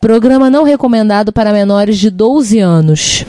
[0.00, 3.26] Programa não recomendado para menores de 12 anos.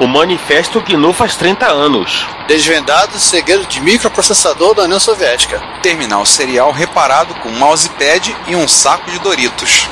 [0.00, 2.26] O Manifesto GNU faz 30 anos.
[2.48, 5.60] Desvendado o segredo de microprocessador da União Soviética.
[5.82, 9.90] Terminal serial reparado com mousepad e um saco de Doritos.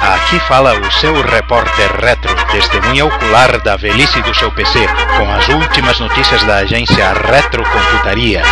[0.00, 4.80] Aqui fala o seu repórter retro, testemunha ocular da velhice do seu PC,
[5.16, 8.42] com as últimas notícias da agência Retrocomputaria.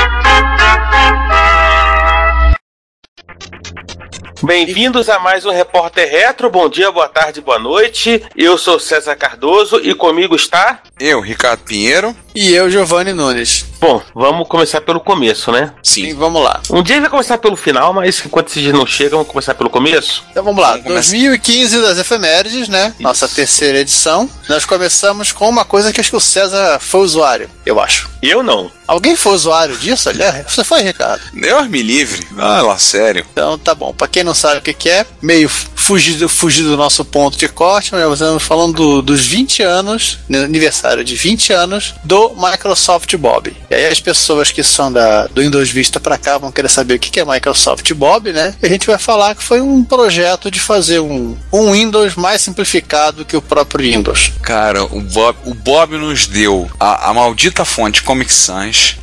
[4.42, 6.48] Bem-vindos a mais um Repórter Retro.
[6.48, 8.22] Bom dia, boa tarde, boa noite.
[8.34, 10.82] Eu sou César Cardoso e comigo está.
[10.98, 12.16] Eu, Ricardo Pinheiro.
[12.34, 13.69] E eu, Giovanni Nunes.
[13.80, 15.72] Bom, vamos começar pelo começo, né?
[15.82, 16.04] Sim.
[16.04, 16.60] Sim, vamos lá.
[16.70, 19.70] Um dia vai começar pelo final, mas enquanto esses dias não chegam, vamos começar pelo
[19.70, 20.22] começo?
[20.30, 20.72] Então vamos lá.
[20.72, 22.88] Vamos 2015 das efemérides, né?
[22.88, 23.02] Isso.
[23.02, 24.28] Nossa terceira edição.
[24.48, 28.10] Nós começamos com uma coisa que acho que o César foi usuário, eu acho.
[28.22, 28.70] Eu não.
[28.86, 30.44] Alguém foi usuário disso, aliás?
[30.46, 31.22] Você foi, Ricardo?
[31.42, 32.26] Eu me livre.
[32.36, 33.24] Ah, lá, sério.
[33.32, 33.94] Então tá bom.
[33.94, 35.48] Pra quem não sabe o que, que é, meio
[35.90, 41.02] fugir, fugir do nosso ponto de corte, mas estamos falando do, dos 20 anos, aniversário
[41.02, 43.52] de 20 anos do Microsoft Bob.
[43.68, 46.94] E aí as pessoas que são da, do Windows Vista para cá vão querer saber
[46.94, 48.54] o que é Microsoft Bob, né?
[48.62, 52.40] E a gente vai falar que foi um projeto de fazer um, um Windows mais
[52.40, 54.32] simplificado que o próprio Windows.
[54.42, 58.96] Cara, o Bob, o Bob nos deu a, a maldita fonte Comic Sans.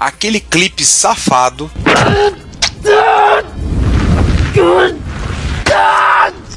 [0.00, 1.70] Aquele clipe safado.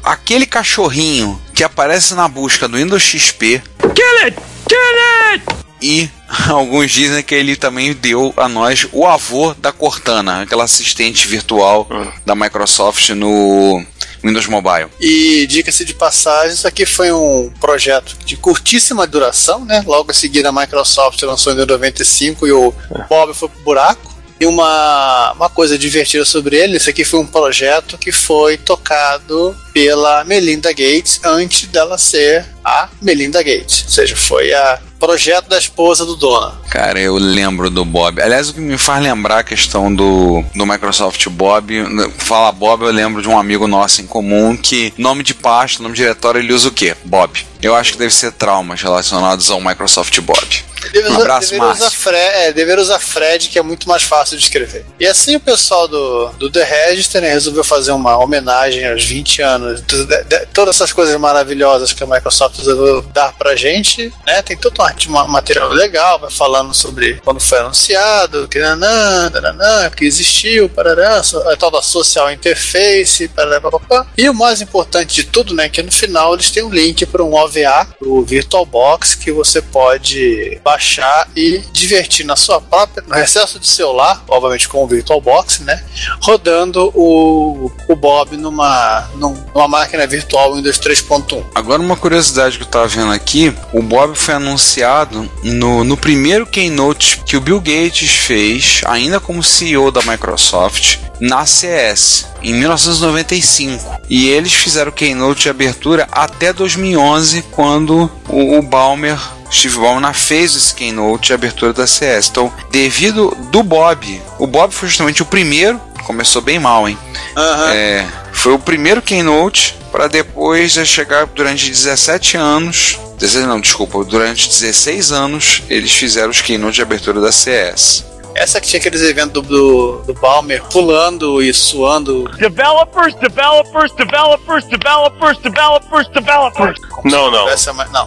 [0.01, 3.61] Aquele cachorrinho que aparece na busca do Windows XP.
[3.81, 4.39] Kill it!
[4.69, 5.43] Kill it!
[5.81, 6.09] E
[6.47, 11.85] alguns dizem que ele também deu a nós o avô da Cortana, aquela assistente virtual
[11.91, 12.09] hum.
[12.25, 13.85] da Microsoft no
[14.23, 14.87] Windows Mobile.
[14.99, 19.83] E dica-se de passagem, isso aqui foi um projeto de curtíssima duração, né?
[19.85, 22.73] Logo a seguir a Microsoft lançou em 95 e o
[23.09, 24.12] Bob foi pro buraco.
[24.43, 29.55] E uma, uma coisa divertida sobre ele, isso aqui foi um projeto que foi tocado
[29.71, 33.83] pela Melinda Gates antes dela ser a Melinda Gates.
[33.85, 36.57] Ou seja, foi a projeto da esposa do dono.
[36.69, 38.21] Cara, eu lembro do Bob.
[38.21, 41.73] Aliás, o que me faz lembrar a questão do, do Microsoft Bob,
[42.17, 45.95] fala Bob, eu lembro de um amigo nosso em comum que nome de pasta, nome
[45.95, 46.97] de diretório, ele usa o quê?
[47.05, 47.45] Bob.
[47.61, 50.65] Eu acho que deve ser traumas relacionados ao Microsoft Bob.
[50.91, 54.37] Deve um abraço, dever usar, Fred, é, dever usar Fred, que é muito mais fácil
[54.37, 54.85] de escrever.
[54.99, 59.41] E assim o pessoal do, do The Register né, resolveu fazer uma homenagem aos 20
[59.41, 64.13] anos, de, de, de, todas essas coisas maravilhosas que a Microsoft resolveu dar pra gente,
[64.25, 64.41] né?
[64.41, 70.05] Tem todo um material legal, vai falando sobre quando foi anunciado, que nanã, nanã, que
[70.05, 71.21] existiu, parará,
[71.51, 74.07] a tal da social interface, parará, papapá.
[74.17, 77.23] E o mais importante de tudo, né, que no final eles têm um link para
[77.23, 83.59] um OVA, o VirtualBox, que você pode baixar e divertir na sua própria, no recesso
[83.59, 85.83] de celular, obviamente com o VirtualBox, né?
[86.21, 91.43] Rodando o, o Bob numa, numa máquina virtual Windows 3.1.
[91.53, 96.45] Agora uma curiosidade que eu estava vendo aqui, o Bob foi anunciado no, no primeiro
[96.45, 104.01] Keynote que o Bill Gates fez, ainda como CEO da Microsoft, na CS em 1995
[104.09, 109.17] e eles fizeram o keynote de abertura até 2011 quando o, o Balmer
[109.49, 112.29] Steve Ballmer fez esse keynote de abertura da CS.
[112.29, 116.97] Então, devido do Bob, o Bob foi justamente o primeiro, começou bem mal, hein?
[117.37, 117.69] Uhum.
[117.69, 122.99] É, foi o primeiro keynote para depois chegar durante 17 anos.
[123.19, 128.03] 16, não, desculpa, durante 16 anos eles fizeram os keynotes de abertura da CS.
[128.35, 132.23] Essa que tinha aqueles eventos do, do, do Balmer pulando e suando.
[132.37, 136.79] Developers, developers, developers, developers, developers, developers.
[137.05, 137.45] Não, não.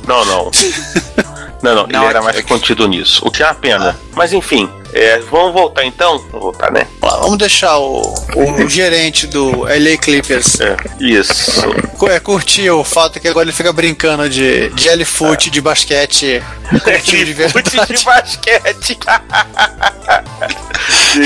[0.06, 0.50] Não, não.
[1.62, 2.02] Não, não, não.
[2.02, 3.22] Ele era mais contido nisso.
[3.26, 3.98] O que é uma pena.
[3.98, 4.06] Ah.
[4.14, 6.18] Mas enfim, é, vamos voltar então?
[6.18, 6.86] Vamos voltar, né?
[7.00, 10.58] Vamos deixar o, o gerente do LA Clippers.
[10.60, 11.62] É, isso.
[12.08, 15.52] É, curtir o fato que agora ele fica brincando de jelly foot é.
[15.52, 16.42] de basquete.
[17.04, 17.70] Jelly de verdade.
[17.94, 18.98] de basquete.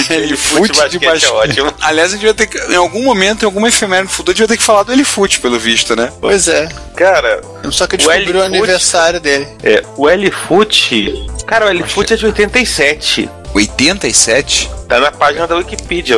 [0.08, 1.74] jelly foot de basquete é ótimo.
[1.80, 4.34] Aliás, a gente vai ter que, em algum momento, em alguma efeméride no futuro, a
[4.34, 6.12] gente vai ter que falar do L-Foot, pelo visto, né?
[6.20, 6.68] Pois é.
[6.96, 7.40] Cara,
[7.70, 9.46] só que eu descobri o, o aniversário dele.
[9.62, 11.14] É, o L-Foot.
[11.46, 13.30] Cara, o L-Foot é de 87.
[13.54, 14.70] 87?
[14.88, 16.16] Tá na página da Wikipedia.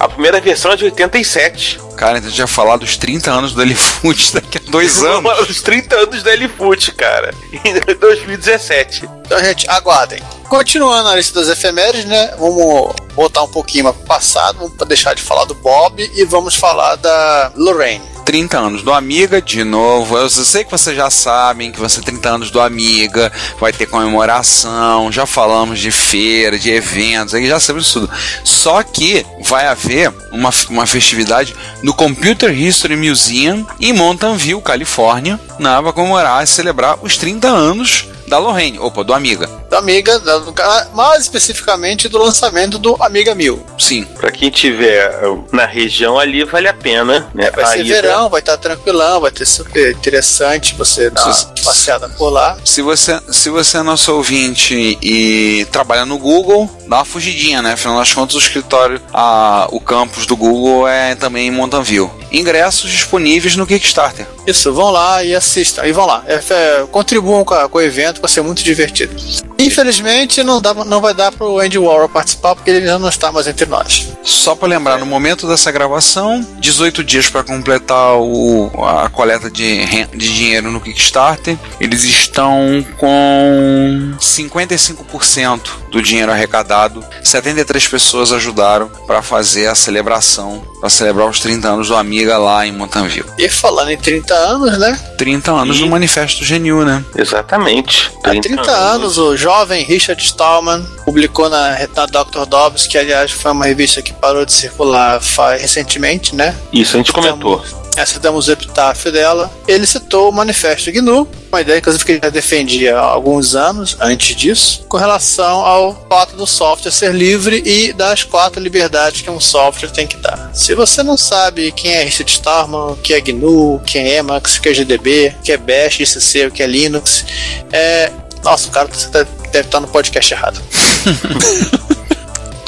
[0.00, 1.78] A primeira versão é de 87.
[1.96, 5.48] Cara, então a gente já falar dos 30 anos do Elifoot daqui a dois anos.
[5.48, 7.32] Os 30 anos do Elifoot, cara.
[7.64, 9.08] Em 2017.
[9.26, 10.22] Então, gente, aguardem.
[10.48, 12.34] Continuando a lista das efemérides, né?
[12.38, 16.54] Vamos voltar um pouquinho para o passado, vamos deixar de falar do Bob e vamos
[16.54, 18.02] falar da Lorraine.
[18.28, 20.14] 30 anos do Amiga, de novo.
[20.18, 23.86] Eu sei que vocês já sabem que vai ser 30 anos do Amiga, vai ter
[23.86, 28.10] comemoração, já falamos de feira, de eventos, aí já sabemos tudo.
[28.44, 35.40] Só que vai haver uma, uma festividade no Computer History Museum em Mountain View, Califórnia,
[35.58, 39.48] na vai comemorar e celebrar os 30 anos da Lorraine, opa, do Amiga.
[39.70, 43.64] Da Amiga, da- mais especificamente do lançamento do Amiga 1000.
[43.78, 44.04] Sim.
[44.18, 47.50] Pra quem tiver uh, na região ali, vale a pena, né?
[47.50, 47.94] Vai a ser ida.
[47.94, 51.46] verão, vai estar tranquilão, vai ter super interessante você dar Sim.
[51.46, 52.56] uma passeada por lá.
[52.64, 57.72] Se você, se você é nosso ouvinte e trabalha no Google, dá uma fugidinha, né?
[57.72, 62.10] Afinal das contas, o escritório, a, o campus do Google é também em Mountain View.
[62.30, 64.26] Ingressos disponíveis no Kickstarter.
[64.46, 65.86] Isso, vão lá e assistam.
[65.86, 66.22] E vão lá.
[66.26, 69.14] É, é, contribuam com, a- com o evento, vai ser muito divertido.
[69.58, 73.32] Infelizmente, não, dá, não vai dar pro Andy Warhol participar, porque ele já não está
[73.32, 74.08] mais entre nós.
[74.22, 79.84] Só para lembrar, no momento dessa gravação, 18 dias para completar o, a coleta de,
[80.14, 81.56] de dinheiro no Kickstarter.
[81.80, 85.60] Eles estão com 55%
[85.90, 87.04] do dinheiro arrecadado.
[87.22, 92.66] 73 pessoas ajudaram para fazer a celebração, para celebrar os 30 anos do Amiga lá
[92.66, 93.24] em Mountain View.
[93.38, 94.98] E falando em 30 anos, né?
[95.16, 97.04] 30 anos E- do Manifesto Genil, né?
[97.16, 98.07] Exatamente.
[98.24, 102.44] Há 30 anos, o jovem Richard Stallman publicou na, na Dr.
[102.46, 106.54] Dobbs, que aliás foi uma revista que parou de circular fa- recentemente, né?
[106.72, 107.62] Isso, a gente comentou.
[107.98, 109.50] É, citamos o epitáfio dela.
[109.66, 113.96] Ele citou o Manifesto GNU, uma ideia inclusive que ele já defendia há alguns anos
[114.00, 119.28] antes disso, com relação ao fato do software ser livre e das quatro liberdades que
[119.28, 120.48] um software tem que dar.
[120.54, 124.18] Se você não sabe quem é Richard Stallman, o que é GNU, o que é
[124.18, 127.24] Emacs, o que é GDB, o que é Bash, ICC, o que é Linux,
[127.72, 128.12] é...
[128.44, 130.62] Nossa, o cara tá- deve estar no podcast errado.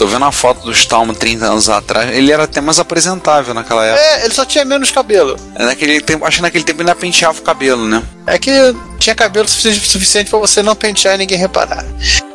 [0.01, 2.11] Tô vendo a foto do Stallman 30 anos atrás.
[2.17, 4.03] Ele era até mais apresentável naquela época.
[4.03, 5.37] É, ele só tinha menos cabelo.
[5.55, 5.63] É.
[5.67, 8.03] Naquele tempo, acho que naquele tempo ele ainda penteava o cabelo, né?
[8.27, 8.51] É que
[8.99, 11.85] tinha cabelo suficiente, suficiente para você não pentear e ninguém reparar.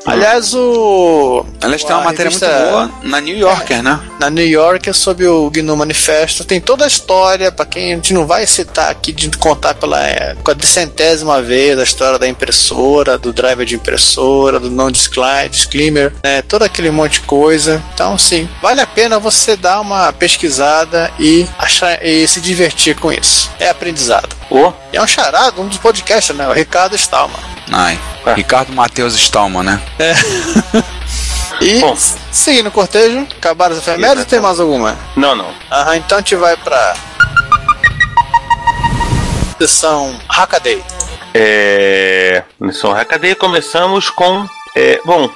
[0.06, 1.46] Aliás, o.
[1.62, 4.00] Aliás, tem uma matéria muito boa na New Yorker, né?
[4.20, 6.44] Na New Yorker sobre o GNU Manifesto.
[6.44, 10.06] Tem toda a história, para quem a gente não vai citar aqui, de contar pela
[10.08, 16.42] é, quadricentésima vez a história da impressora, do driver de impressora, do non disclaimer, né?
[16.44, 17.84] Todo aquele monte de coisa.
[17.94, 23.12] Então, sim, vale a pena você dar uma pesquisada e, achar, e se divertir com
[23.12, 23.50] isso.
[23.60, 24.36] É aprendizado.
[24.50, 26.48] Ô, E é um charado, um dos podcasts, né?
[26.48, 27.40] O Ricardo Stallman.
[27.72, 28.00] Ai.
[28.26, 28.34] Ah.
[28.34, 29.82] Ricardo Matheus Stallman, né?
[31.62, 31.96] E Bom.
[32.34, 34.98] seguindo o cortejo, acabaram as efemérides ou tem mais alguma?
[35.16, 35.50] não, não.
[35.72, 36.94] Aham, então a gente vai pra.
[39.58, 40.84] Sessão Hackaday.
[41.34, 42.44] É.
[42.60, 44.46] Missão Hackaday começamos com.
[44.76, 45.30] É, bom,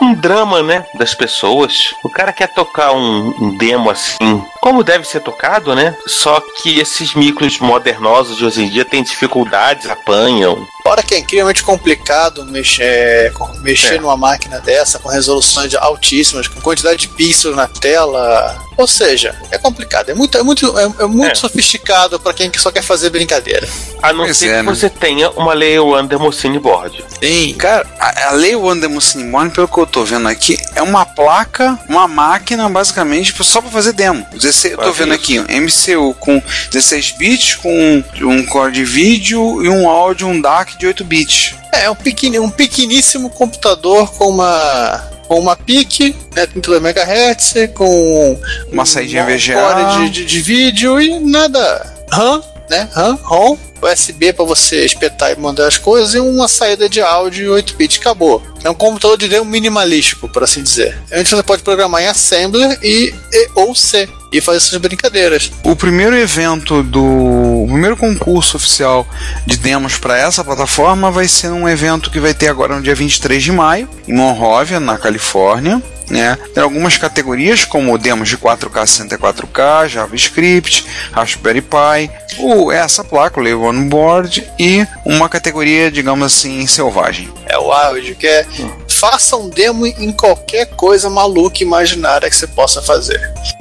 [0.00, 0.86] um drama, né?
[0.94, 1.94] Das pessoas.
[2.02, 5.94] O cara quer tocar um, um demo assim, como deve ser tocado, né?
[6.06, 10.66] Só que esses micros modernosos de hoje em dia têm dificuldades, apanham.
[10.88, 13.98] Fora que é incrivelmente complicado mexer, com- mexer É.
[14.00, 18.56] numa máquina dessa com resoluções altíssimas, com quantidade de pixels na tela.
[18.76, 20.08] Ou seja, é complicado.
[20.10, 21.34] É muito, é muito, é, é muito É.
[21.34, 23.68] sofisticado para quem só quer fazer brincadeira.
[24.00, 24.74] A não Pois ser é, que né?
[24.74, 27.04] você tenha uma Lei Under Mocine Board.
[27.20, 27.54] Sim.
[27.58, 31.76] Cara, a, a Lei Wonder Cinemone, pelo que eu tô vendo aqui, é uma placa,
[31.88, 34.24] uma máquina, basicamente, só pra fazer demo.
[34.32, 36.40] 16, eu tô vendo aqui, um MCU com
[36.70, 41.54] 16 bits, com um core de vídeo e um áudio, um DAC de 8 bits.
[41.72, 48.40] É um, pequeni, um pequeníssimo computador com uma com uma PIC, né, 32 MHz, com
[48.72, 49.98] Uma saídinha um VGA.
[50.00, 51.94] de, de, de vídeo e nada.
[52.10, 52.88] RAM, né?
[52.94, 57.52] RAM, ROM, USB para você espetar e mandar as coisas e uma saída de áudio
[57.52, 58.42] 8 bits, acabou.
[58.64, 60.98] É um computador de demo minimalístico, por assim dizer.
[61.12, 65.50] Antes você pode programar em Assembler e, e- ou C e fazer essas brincadeiras.
[65.62, 67.02] O primeiro evento do.
[67.02, 69.06] O primeiro concurso oficial
[69.46, 72.94] de demos para essa plataforma vai ser um evento que vai ter agora no dia
[72.94, 75.82] 23 de maio, em Monrovia, na Califórnia.
[76.08, 76.38] Né?
[76.54, 83.42] Tem algumas categorias, como demos de 4K 64K, JavaScript, Raspberry Pi, o, essa placa, o
[83.42, 87.28] Lego On Board, e uma categoria, digamos assim, selvagem.
[87.44, 88.46] É o áudio, que é
[88.88, 93.20] faça um demo em qualquer coisa maluca imaginária que você possa fazer.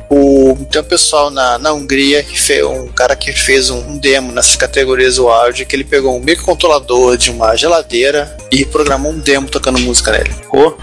[0.09, 3.97] O, tem um pessoal na, na Hungria que fez um cara que fez um, um
[3.97, 9.19] demo nessas categorias áudio, que ele pegou um microcontrolador de uma geladeira e programou um
[9.19, 10.33] demo tocando música nele.
[10.51, 10.73] Ô,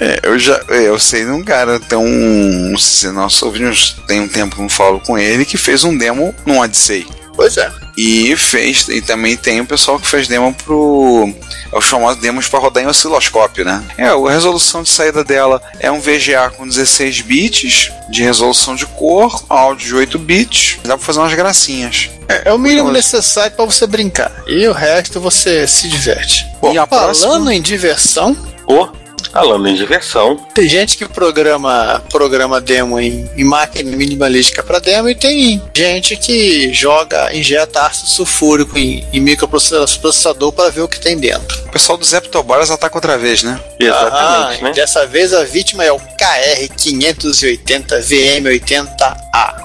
[0.00, 2.74] É, eu já eu sei de um cara, tem um.
[2.78, 5.96] Se nós ouvimos, tem um tempo que eu não falo com ele, que fez um
[5.96, 7.06] demo num Odyssey.
[7.40, 7.72] Pois é.
[7.96, 11.26] E fez, e também tem o pessoal que fez demo pro.
[11.72, 13.82] É os famosos demos para rodar em osciloscópio, né?
[13.96, 18.84] É, a resolução de saída dela é um VGA com 16 bits de resolução de
[18.84, 20.80] cor, áudio de 8 bits.
[20.84, 22.10] Dá pra fazer umas gracinhas.
[22.28, 24.30] É, é o mínimo necessário para você brincar.
[24.46, 26.46] E o resto você se diverte.
[26.70, 27.54] E a Falando próxima?
[27.54, 28.92] em diversão, Pô,
[29.28, 35.08] falando em diversão, tem gente que programa, programa demo em, em máquina minimalística para demo
[35.08, 41.00] e tem gente que joga, injeta ácido sulfúrico em, em microprocessador para ver o que
[41.00, 41.58] tem dentro.
[41.66, 43.60] O pessoal do Zeptobaras ataca outra vez, né?
[43.78, 44.72] exatamente, Ah, né?
[44.72, 49.60] Dessa vez a vítima é o KR580 VM80A.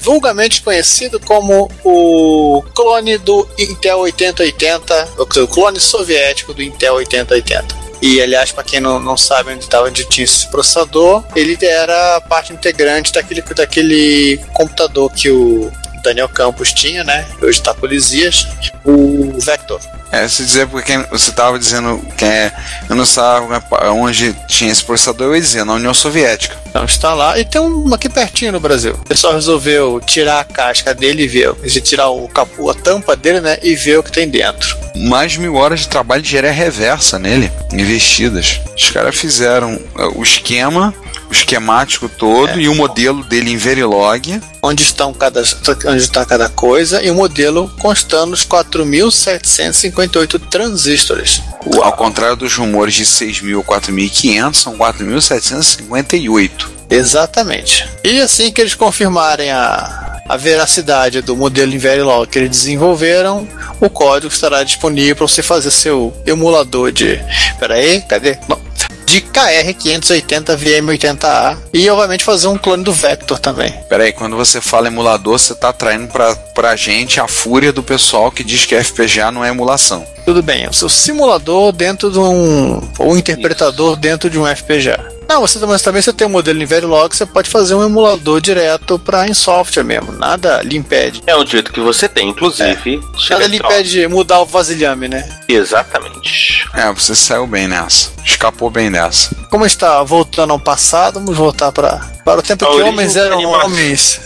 [0.00, 6.94] Vulgarmente conhecido como o clone do Intel 8080, ou seja, o clone soviético do Intel
[6.94, 7.74] 8080.
[8.00, 12.20] E aliás, para quem não, não sabe onde, tava, onde tinha esse processador, ele era
[12.22, 17.26] parte integrante daquele, daquele computador que o Daniel Campos tinha, né?
[17.42, 18.46] Hoje está Polisias,
[18.84, 19.80] o Vector.
[20.10, 22.50] É, se dizer porque quem- você estava dizendo que é,
[22.88, 23.60] eu não sabia
[23.92, 26.56] onde tinha esse processador, eu ia dizer, na União Soviética.
[26.66, 27.38] Então está lá.
[27.38, 28.94] E tem um aqui pertinho no Brasil.
[28.94, 31.52] O pessoal resolveu tirar a casca dele e ver.
[31.62, 33.58] Dizer, tirar o capô, a tampa dele, né?
[33.62, 34.78] E ver o que tem dentro.
[34.96, 38.60] Mais de mil horas de trabalho de engenharia reversa nele, investidas.
[38.76, 40.94] Os caras fizeram é, o esquema,
[41.30, 44.40] esquemático todo e o modelo dele em Verilog.
[44.62, 45.42] Onde estão cada,
[45.86, 51.42] onde está cada coisa e o modelo constando os 4.758 transistores.
[51.82, 56.78] Ao contrário dos rumores de 6.000 ou 4.500, são 4.758.
[56.90, 57.88] Exatamente.
[58.02, 63.46] E assim que eles confirmarem a, a veracidade do modelo em Verilog que eles desenvolveram,
[63.80, 67.20] o código estará disponível para você fazer seu emulador de.
[67.58, 68.38] Peraí, cadê?
[68.48, 68.67] Não.
[69.08, 73.72] De KR580 VM80A e obviamente fazer um clone do Vector também.
[73.88, 78.30] Peraí, quando você fala emulador, você tá atraindo pra, pra gente a fúria do pessoal
[78.30, 80.06] que diz que FPGA não é emulação.
[80.26, 82.86] Tudo bem, é o seu simulador dentro de um.
[82.98, 85.17] ou interpretador dentro de um FPGA.
[85.28, 88.40] Não, você mas também você tem um modelo em Verilog, você pode fazer um emulador
[88.40, 90.12] direto para em software mesmo.
[90.12, 91.22] Nada lhe impede.
[91.26, 93.02] É um jeito que você tem, inclusive.
[93.28, 95.28] Nada lhe impede de mudar o vasilhame, né?
[95.46, 96.66] Exatamente.
[96.74, 98.10] É, você saiu bem nessa.
[98.24, 99.34] Escapou bem dessa.
[99.50, 103.38] Como está voltando ao passado, vamos voltar para para o tempo A que homens eram
[103.38, 103.66] animação.
[103.66, 104.20] homens.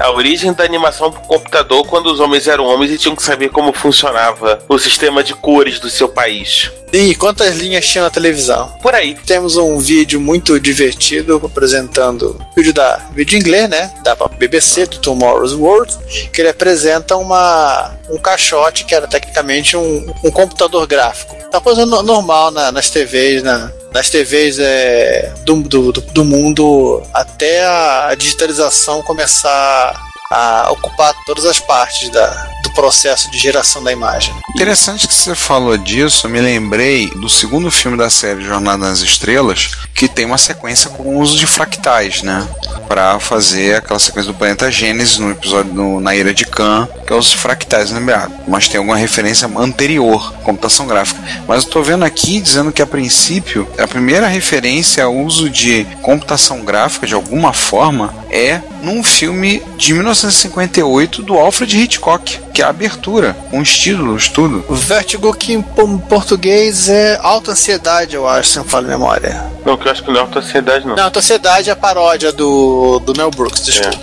[0.00, 3.50] A origem da animação pro computador quando os homens eram homens e tinham que saber
[3.50, 6.72] como funcionava o sistema de cores do seu país.
[6.92, 8.68] E quantas linhas tinha na televisão?
[8.82, 9.16] Por aí.
[9.26, 13.92] Temos um vídeo muito divertido apresentando vídeo da vídeo em inglês, né?
[14.02, 15.96] Da BBC do Tomorrow's World,
[16.32, 21.34] que ele apresenta uma um caixote que era tecnicamente um, um computador gráfico.
[21.50, 26.24] Tá coisa no- normal na- nas TVs, na, nas TVs é, do, do, do- do
[26.24, 29.98] mundo até a digitalização começar
[30.30, 32.28] a ocupar todas as partes da,
[32.74, 34.34] processo de geração da imagem.
[34.54, 39.70] Interessante que você falou disso, me lembrei do segundo filme da série Jornada nas Estrelas,
[39.94, 42.46] que tem uma sequência com o uso de fractais, né?
[42.88, 47.16] Pra fazer aquela sequência do planeta Gênesis no episódio na Ilha de Khan, que é
[47.16, 48.32] os fractais, lembrado.
[48.46, 51.20] Mas tem alguma referência anterior, computação gráfica.
[51.46, 55.86] Mas eu tô vendo aqui dizendo que a princípio, a primeira referência ao uso de
[56.02, 62.64] computação gráfica de alguma forma é num filme de 1958 do Alfred Hitchcock, que é
[62.64, 64.64] a abertura, com estilos, tudo.
[64.68, 69.44] O Vertigo que em po- português é alta ansiedade, eu acho, se não falo memória.
[69.64, 70.96] Não, que eu acho que não é autoansiedade, não.
[70.96, 73.96] Não, alta ansiedade é a paródia do, do Mel Brooks, desculpa.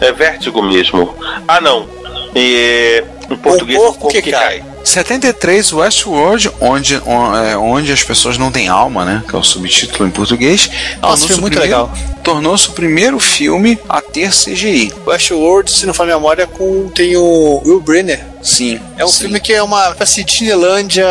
[0.00, 1.14] É vértigo mesmo.
[1.48, 1.88] Ah, não.
[2.34, 4.62] E, em português, O o corpo corpo que cai.
[4.84, 9.22] 73 Westworld, onde, on- é, onde as pessoas não têm alma, né?
[9.28, 10.70] Que é o subtítulo em português.
[11.00, 11.92] Nossa, foi muito primeiro- legal.
[12.22, 14.92] Tornou-se o primeiro filme a ter CGI.
[15.06, 18.24] Westworld, se não falo memória, com, tem o Will Brenner.
[18.42, 18.80] Sim.
[18.98, 19.22] É um sim.
[19.24, 21.06] filme que é uma assim, Disneylândia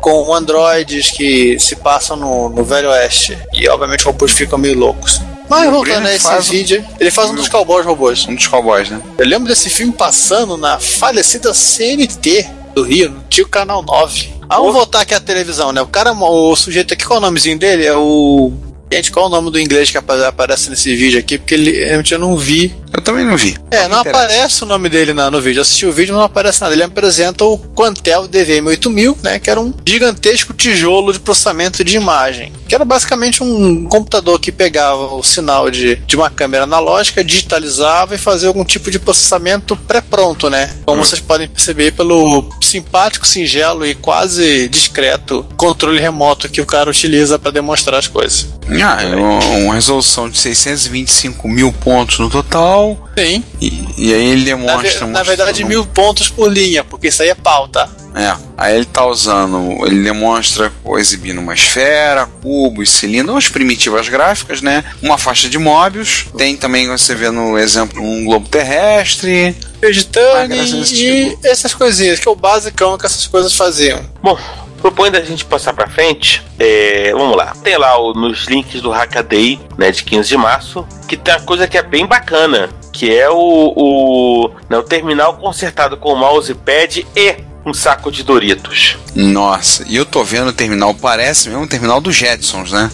[0.00, 3.38] com androides que se passam no, no Velho Oeste.
[3.52, 5.20] E obviamente os robôs ficam meio loucos.
[5.48, 8.26] Mas voltando a esse faz vídeo, ele faz um dos cowboys robôs.
[8.26, 9.00] Um dos cowboys, né?
[9.18, 14.30] Eu lembro desse filme passando na falecida CNT do Rio, no tio Canal 9.
[14.48, 15.80] Ah, vamos voltar aqui à televisão, né?
[15.80, 17.86] O cara, o sujeito aqui, qual é o nomezinho dele?
[17.86, 18.52] É o.
[18.92, 21.38] Gente, qual é o nome do inglês que apa- aparece nesse vídeo aqui?
[21.38, 21.70] Porque ele,
[22.14, 22.74] eu não vi.
[22.94, 23.56] Eu também não vi.
[23.70, 25.58] É, não aparece o nome dele na- no vídeo.
[25.58, 26.74] Eu assisti o vídeo, mas não aparece nada.
[26.74, 29.38] Ele apresenta o Quantel DVM8000, né?
[29.38, 32.52] Que era um gigantesco tijolo de processamento de imagem.
[32.68, 38.14] Que era basicamente um computador que pegava o sinal de, de uma câmera analógica, digitalizava
[38.14, 40.70] e fazia algum tipo de processamento pré-pronto, né?
[40.84, 46.90] Como vocês podem perceber pelo simpático, singelo e quase discreto controle remoto que o cara
[46.90, 48.46] utiliza para demonstrar as coisas.
[48.82, 53.08] Ah, é uma resolução de 625 mil pontos no total, tal.
[53.18, 53.44] Sim.
[53.60, 55.06] E, e aí ele Na, ve- demonstra.
[55.06, 57.88] na verdade, mostrando- mil pontos por linha, porque isso aí é pau, tá?
[58.14, 64.60] É, aí ele tá usando, ele demonstra exibindo uma esfera, cubos, cilindros, umas primitivas gráficas,
[64.60, 64.84] né?
[65.00, 69.56] Uma faixa de Mobius, tem também, você vê no exemplo, um globo terrestre.
[69.80, 71.46] Esse e tipo.
[71.46, 74.00] essas coisinhas, que é o basicão que essas coisas faziam.
[74.22, 74.38] Bom,
[74.82, 77.54] propondo a gente passar pra frente, é, vamos lá.
[77.62, 81.40] Tem lá o- nos links do Hackaday, né, de 15 de março, que tem uma
[81.42, 83.36] coisa que é bem bacana, que é o,
[83.76, 88.98] o, né, o terminal consertado com mousepad e um saco de Doritos.
[89.14, 92.90] Nossa, e eu tô vendo o terminal, parece mesmo o terminal dos Jetsons, né?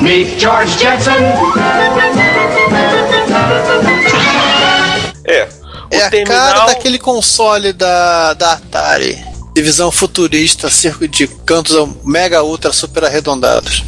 [0.00, 1.12] Meet George Jetson.
[6.02, 9.18] É a cara daquele console da, da Atari.
[9.54, 13.84] Divisão futurista, circo de cantos mega ultra super arredondados.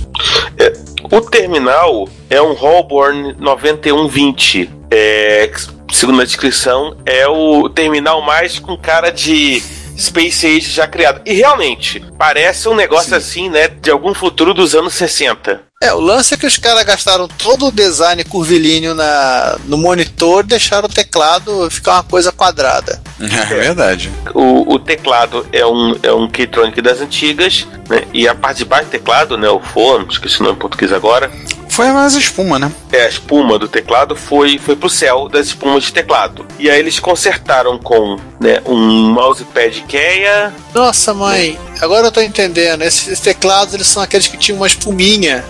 [1.11, 4.71] O terminal é um Holborn 9120.
[4.91, 5.51] É,
[5.93, 9.63] segundo a descrição, é o terminal mais com cara de
[9.99, 11.21] Space Age já criado.
[11.25, 13.69] E realmente, parece um negócio assim, né?
[13.69, 15.63] De algum futuro dos anos 60.
[15.83, 20.43] É, o lance é que os caras gastaram todo o design curvilíneo na, no monitor
[20.43, 23.03] e deixaram o teclado ficar uma coisa quadrada.
[23.21, 24.11] É verdade.
[24.35, 28.05] O, o teclado é um, é um Keytronic das antigas, né?
[28.15, 29.49] E a parte de baixo do teclado, né?
[29.49, 31.31] O fone, esqueci o nome em português agora.
[31.75, 32.71] Foi mais espuma, né?
[32.93, 36.47] É, a espuma do teclado foi, foi pro céu das espumas de teclado.
[36.57, 40.55] E aí eles consertaram com né, um mousepad Keia.
[40.73, 42.83] Nossa, mãe, agora eu tô entendendo.
[42.83, 45.45] Esses teclados eles são aqueles que tinham uma espuminha.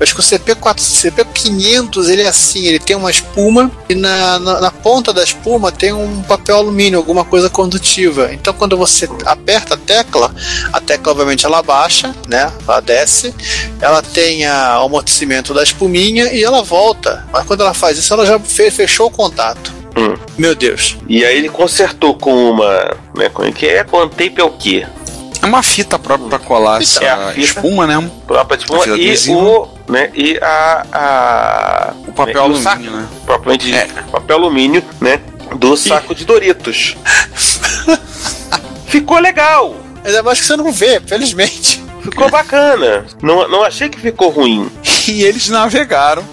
[0.00, 4.60] Acho que o CP4, CP500 ele é assim, ele tem uma espuma e na, na,
[4.60, 8.30] na ponta da espuma tem um papel alumínio, alguma coisa condutiva.
[8.32, 10.34] Então quando você aperta a tecla,
[10.72, 12.52] a tecla obviamente ela baixa, né?
[12.66, 13.34] Ela desce,
[13.80, 17.26] ela tem a, o amortecimento da espuminha e ela volta.
[17.32, 19.74] Mas quando ela faz isso, ela já fe- fechou o contato.
[19.96, 20.14] Hum.
[20.36, 20.96] Meu Deus.
[21.08, 22.96] E aí ele consertou com uma.
[23.16, 23.82] Né, como é que é?
[23.82, 24.86] Com tape é o quê?
[25.46, 27.40] É uma fita própria pra colar essa É a fita.
[27.40, 28.10] espuma, né?
[28.26, 29.38] Própria espuma Fita e adesiva.
[29.38, 29.68] o.
[29.88, 30.86] Né, e a.
[30.92, 33.06] a O papel né, o alumínio, saco, né?
[33.24, 33.86] Propriamente É.
[34.10, 35.20] papel alumínio, né?
[35.56, 36.96] Do saco de Doritos.
[38.88, 39.76] Ficou legal!
[40.04, 41.82] Ainda mais que você não vê, felizmente.
[42.02, 43.04] Ficou bacana.
[43.22, 44.70] Não, não achei que ficou ruim.
[45.08, 46.24] E eles navegaram.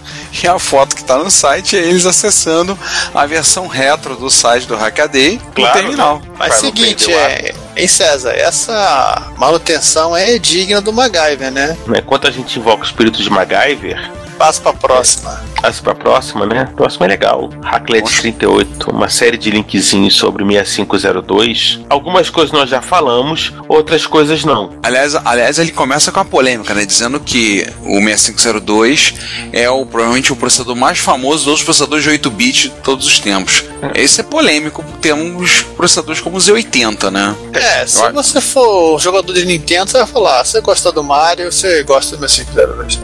[0.42, 2.78] E a foto que tá no site é eles acessando
[3.14, 6.20] a versão retro do site do Hackaday no Claro, terminal.
[6.20, 6.26] né?
[6.40, 11.78] Mas seguinte, é, hein, César, essa manutenção é digna do MacGyver, né?
[11.98, 15.42] Enquanto a gente invoca o espírito de MacGyver, Passa pra próxima.
[15.62, 16.68] passa pra próxima, né?
[16.76, 17.50] Próxima é legal.
[17.62, 21.80] Hacklet 38, uma série de linkzinhos sobre 6502.
[21.90, 24.72] Algumas coisas nós já falamos, outras coisas não.
[24.82, 26.86] Aliás, aliás, ele começa com a polêmica, né?
[26.86, 29.14] Dizendo que o 6502
[29.54, 33.64] é o, provavelmente o processador mais famoso dos processadores de 8-bit de todos os tempos.
[33.96, 37.36] Esse é polêmico, temos processadores como o Z80, né?
[37.54, 41.04] É, se Eu você for jogador de Nintendo, você vai falar, "Ah, você gosta do
[41.04, 43.00] Mario, você gosta do meu 502.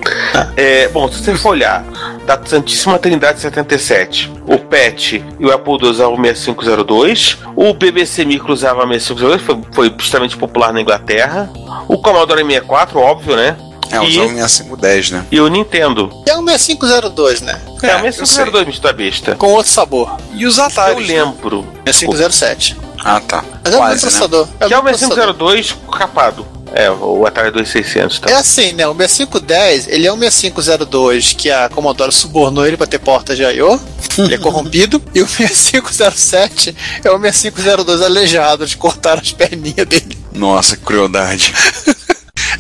[0.56, 1.84] É, bom, se você for olhar
[2.26, 8.54] da Santíssima Trindade 77, o PET e o Apple II usavam 6502, o BBC Micro
[8.54, 11.50] usava 6502, foi, foi extremamente popular na Inglaterra,
[11.88, 13.58] o Commodore 64, óbvio, né?
[13.92, 15.26] É, e, usava o 6510, né?
[15.32, 16.10] e o Nintendo.
[16.28, 17.60] É um 6502, né?
[17.82, 19.36] É, É, o 6502 me está besta.
[19.36, 20.18] Com outro sabor.
[20.34, 21.04] E os Eu Atari.
[21.06, 21.66] lembro.
[21.86, 22.78] 6507.
[23.04, 23.44] Ah, tá.
[23.64, 24.02] Mas é o mesmo Quase, né?
[24.02, 24.48] processador.
[24.60, 25.36] É o Que é o mesmo processador.
[25.36, 26.46] 6502 capado.
[26.72, 28.30] É, o Atari 2600, tá?
[28.30, 28.88] É assim, né?
[28.88, 33.42] O 6510, ele é um 6502 que a Commodore subornou ele pra ter porta de
[33.42, 33.80] I.O.
[34.20, 35.02] Ele é corrompido.
[35.16, 40.18] E o 6507 é o 6502 aleijado de cortar as perninhas dele.
[40.34, 41.54] Nossa, que crueldade.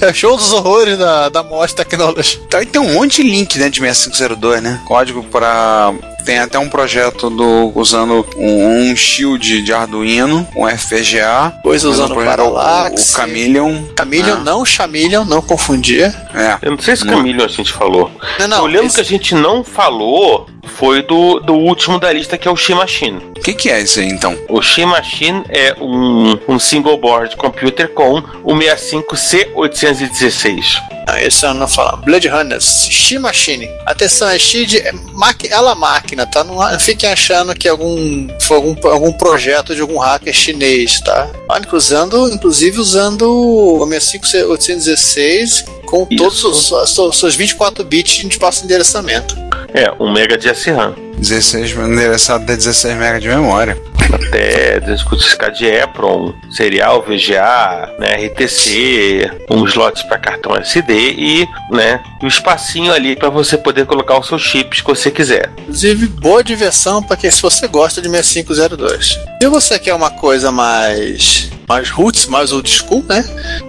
[0.07, 2.41] É show dos horrores da, da morte tecnológica.
[2.45, 4.81] Então, tem um monte de link, né, de 6502, né?
[4.87, 5.93] Código para
[6.25, 12.11] tem até um projeto do usando um, um shield de Arduino, um FPGA, Depois usando
[12.11, 13.09] um projeto- o, Parallax.
[13.09, 13.81] o Chameleon.
[13.97, 16.03] Chameleon Ah, não, Chameleon, não confundir.
[16.35, 16.57] É.
[16.61, 17.15] Eu não sei se Não.
[17.17, 18.11] Camilo a gente falou.
[18.39, 18.57] Não, não.
[18.59, 22.47] Eu lembro esse- que a gente não falou foi do, do último da lista, que
[22.47, 23.17] é o Shimachine.
[23.37, 24.37] O que, que é isso aí, então?
[24.47, 30.81] O Shimachine é um, um single board computer com o 65C816.
[31.07, 31.97] Não, esse eu não falo.
[32.03, 33.67] Blood Runners, She Machine.
[33.85, 36.43] Atenção, é She de é maqui- ela máquina, tá?
[36.43, 41.27] Não, não fiquem achando que algum, foi algum, algum projeto de algum hacker chinês, tá?
[41.49, 46.17] Olha, usando, inclusive usando o 65816 com Isso.
[46.17, 49.35] todos os, suas 24 bits de espaço de endereçamento.
[49.73, 51.08] É, 1 mega de SRAM.
[51.19, 53.77] 16 endereçado de 16 MB de memória.
[54.11, 62.01] Até discutir de EPROM, serial, VGA, né, RTC, um slot para cartão SD e, né,
[62.21, 65.51] o espacinho ali para você poder colocar os seus chips que você quiser.
[65.59, 69.19] Inclusive, boa diversão para quem se você gosta de 6502.
[69.41, 73.23] Se você quer uma coisa mais mais roots, mais old school, né?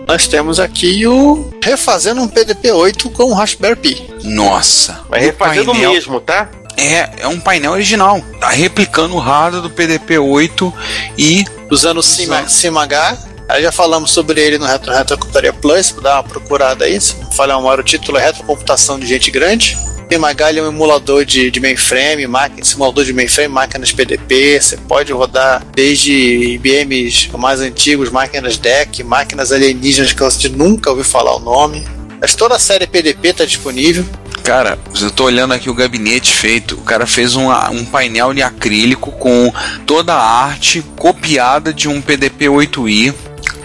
[0.09, 4.03] Nós temos aqui o refazendo um PDP-8 com o Raspberry Pi.
[4.25, 5.01] Nossa.
[5.11, 6.49] Mas o refazendo painel- mesmo, tá?
[6.81, 8.21] É, é um painel original.
[8.41, 10.73] Tá replicando o hardware do PDP-8
[11.19, 13.19] e usando o Sim- SimH.
[13.49, 17.01] Aí já falamos sobre ele no Retro Retro Computaria Plus, dá uma procurada aí.
[17.01, 19.77] Se não falhar uma hora, o título é Retrocomputação de Gente Grande.
[20.09, 24.59] Ele é um emulador de, de mainframe, máquina, simulador de mainframe, máquinas PDP.
[24.61, 31.05] Você pode rodar desde IBMs mais antigos, máquinas DEC, máquinas alienígenas que você nunca ouviu
[31.05, 31.87] falar o nome.
[32.21, 34.05] Mas toda a série PDP está disponível.
[34.45, 36.75] Cara, eu tô olhando aqui o gabinete feito.
[36.75, 39.53] O cara fez um, um painel de acrílico com
[39.87, 43.15] toda a arte copiada de um PDP 8i.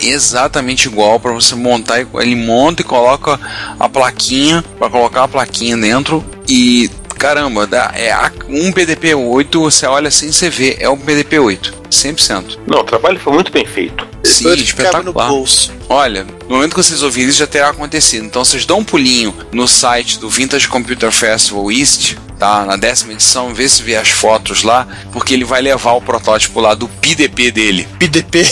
[0.02, 2.06] Exatamente igual para você montar.
[2.16, 3.40] Ele monta e coloca
[3.80, 6.90] a plaquinha para colocar a plaquinha dentro e
[7.26, 8.14] caramba, dá, é
[8.48, 9.60] um PDP 8.
[9.60, 12.60] Você olha assim, você vê é um PDP 8, 100%.
[12.68, 14.08] Não, o trabalho foi muito bem feito.
[14.24, 15.30] Sim, Depois que cabe no espetacular.
[15.30, 15.74] bolso.
[15.90, 18.26] Olha, no momento que vocês ouvirem isso já terá acontecido.
[18.26, 22.64] Então vocês dão um pulinho no site do Vintage Computer Festival East, tá?
[22.64, 26.60] Na décima edição, vê se vê as fotos lá, porque ele vai levar o protótipo
[26.60, 27.88] lá do PDP dele.
[27.98, 28.46] PDP.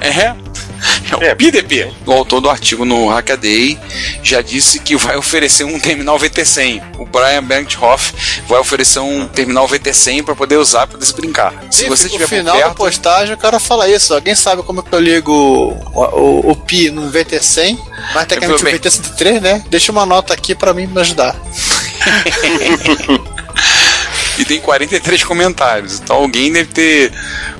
[0.00, 0.34] É.
[1.10, 1.34] É o É.
[1.34, 1.92] PDP.
[2.06, 3.78] O autor do artigo no Hackaday
[4.22, 6.82] já disse que vai oferecer um terminal VT100.
[6.98, 8.12] O Brian Bankhoff
[8.48, 11.52] vai oferecer um terminal VT100 para poder usar, para poder se brincar.
[11.70, 14.12] Se Sim, você no tiver por final da perto, postagem, o cara fala isso.
[14.14, 17.78] Alguém sabe como é que eu ligo o, o, o Pi no VT100,
[18.14, 18.74] mas tecnicamente o bem.
[18.78, 19.64] VT103, né?
[19.68, 21.36] Deixa uma nota aqui pra mim me ajudar.
[24.38, 26.00] e tem 43 comentários.
[26.00, 27.12] Então alguém deve ter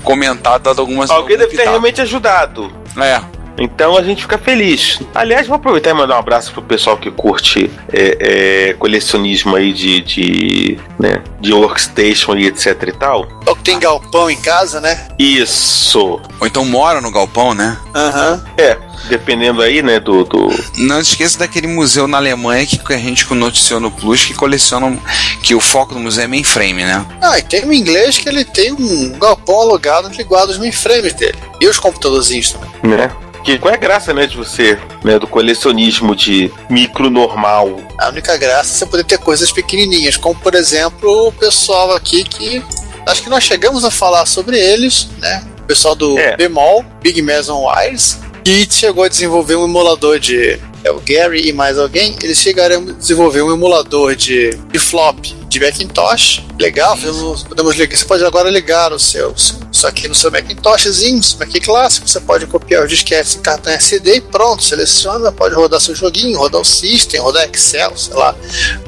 [0.03, 2.73] comentado, dado algumas Alguém deve ter realmente ajudado.
[2.97, 3.42] É.
[3.59, 5.01] Então a gente fica feliz.
[5.15, 9.73] Aliás, vou aproveitar e mandar um abraço pro pessoal que curte é, é, colecionismo aí
[9.73, 13.29] de, de, né, de workstation e etc e tal.
[13.47, 15.09] Ou que tem galpão em casa, né?
[15.19, 16.21] Isso.
[16.41, 17.77] Ou então mora no galpão, né?
[17.95, 18.45] Aham.
[18.57, 18.77] É,
[19.09, 20.25] dependendo aí, né, do.
[20.25, 20.49] do...
[20.79, 24.99] Não esqueça daquele museu na Alemanha que a gente noticiou no Plus que coleciona.
[25.43, 27.05] que o foco do museu é mainframe, né?
[27.21, 31.13] Ah, e tem um inglês que ele tem um galpão alugado ele guarda os mainframes
[31.15, 31.39] dele.
[31.61, 32.97] E os computadorzinhos também.
[32.97, 33.11] né?
[33.45, 37.81] Que, qual é a graça, né, de você, né, do colecionismo de micro normal?
[37.99, 42.25] A única graça é você poder ter coisas pequenininhas, como por exemplo o pessoal aqui
[42.25, 42.63] que.
[43.07, 45.45] Acho que nós chegamos a falar sobre eles, né?
[45.61, 46.37] O pessoal do É.
[46.37, 50.61] Bemol, Big Mason Wires, que chegou a desenvolver um emulador de.
[50.85, 55.19] É o Gary e mais alguém, eles chegaram a desenvolver um emulador de, de flop
[55.49, 56.43] de Macintosh.
[56.59, 57.97] Legal, podemos, podemos ligar.
[57.97, 62.09] Você pode agora ligar o seu, isso aqui no seu Macintoshzinho, seu Mac clássico.
[62.09, 66.37] Você pode copiar os disquetes em cartão SD e pronto, seleciona, pode rodar seu joguinho,
[66.39, 68.35] rodar o System, rodar Excel, sei lá.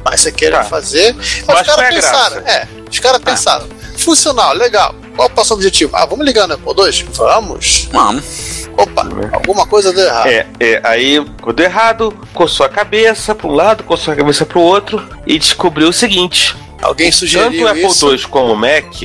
[0.03, 0.63] Mas você queira Tá.
[0.65, 1.15] fazer.
[1.47, 2.49] Mas os é caras a pensaram, graça?
[2.57, 4.93] é, os caras pensaram, funcional, legal.
[5.15, 5.95] Qual é o próximo objetivo?
[5.95, 7.05] Ah, vamos ligar no Apple 2?
[7.13, 7.87] Vamos.
[7.91, 8.64] Vamos.
[8.77, 10.27] Opa, alguma coisa deu errado.
[10.27, 11.23] É, é, aí
[11.55, 15.39] deu errado, coçou a cabeça para um lado, coçou a cabeça para o outro e
[15.39, 18.11] descobriu o seguinte: Alguém tanto sugeriu o Apple isso.
[18.11, 19.01] II como o Mac,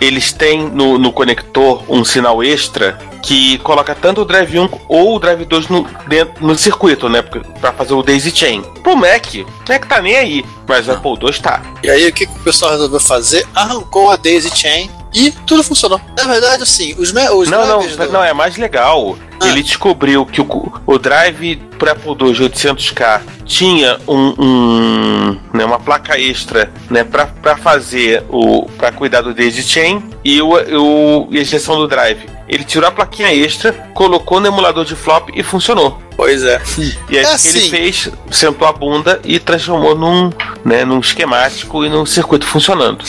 [0.00, 5.16] eles têm no, no conector um sinal extra que coloca tanto o Drive 1 ou
[5.16, 7.22] o Drive 2 no, dentro, no circuito, né?
[7.22, 8.62] Para fazer o Daisy Chain.
[8.82, 11.62] Pro Mac, o Mac tá nem aí, mas o Apple II tá.
[11.82, 13.46] E aí o que, que o pessoal resolveu fazer?
[13.54, 16.00] Arrancou a Daisy Chain e tudo funcionou.
[16.16, 19.16] Na verdade, assim, os, me- os Não, não, do- não, é mais legal.
[19.40, 19.48] Ah.
[19.48, 25.80] Ele descobriu que o, o drive para Apple II 800K tinha um, um, né, uma
[25.80, 31.38] placa extra né, para fazer o para cuidar do daisy chain e o, o e
[31.38, 32.28] a injeção do drive.
[32.50, 36.02] Ele tirou a plaquinha extra, colocou no emulador de flop e funcionou.
[36.16, 36.60] Pois é.
[37.08, 37.70] E aí É o que ele assim.
[37.70, 40.30] fez, sentou a bunda e transformou num,
[40.64, 43.04] né, num esquemático e num circuito funcionando.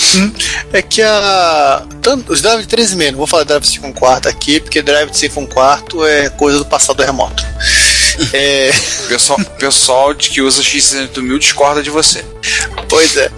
[0.72, 1.84] É que a.
[2.04, 5.10] Tanto, os drive de 13,5, não vou falar drive de 5 quarto aqui, porque drive
[5.10, 7.44] de 5 quarto é coisa do passado remoto.
[8.32, 8.72] é,
[9.10, 12.24] Pessoal, pessoal de que usa X68000 discorda de você.
[12.88, 13.30] pois é.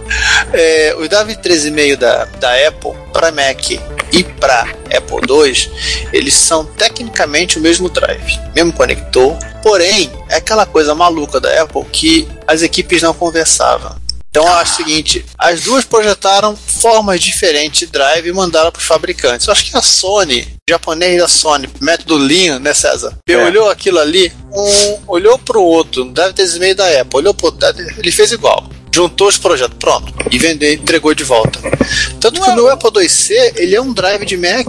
[0.52, 3.60] é os drive de 13,5 da, da Apple para Mac
[4.14, 4.62] e para
[4.96, 5.70] Apple II,
[6.12, 11.84] eles são tecnicamente o mesmo drive, mesmo conector, porém é aquela coisa maluca da Apple
[11.90, 13.96] que as equipes não conversavam.
[14.30, 18.80] Então eu acho o seguinte, as duas projetaram formas diferentes de drive e mandaram para
[18.80, 19.46] os fabricantes.
[19.46, 23.16] Eu acho que a Sony, o japonês da Sony, método Lean, né César?
[23.28, 23.36] É.
[23.36, 27.34] Olhou aquilo ali, um olhou para o outro, deve ter esse meio da Apple, olhou
[27.34, 28.68] para outro, ele fez igual.
[28.94, 31.58] Juntou os projetos, pronto, e vendeu, entregou de volta.
[32.20, 34.68] Tanto que o meu Apple IIc, ele é um drive de Mac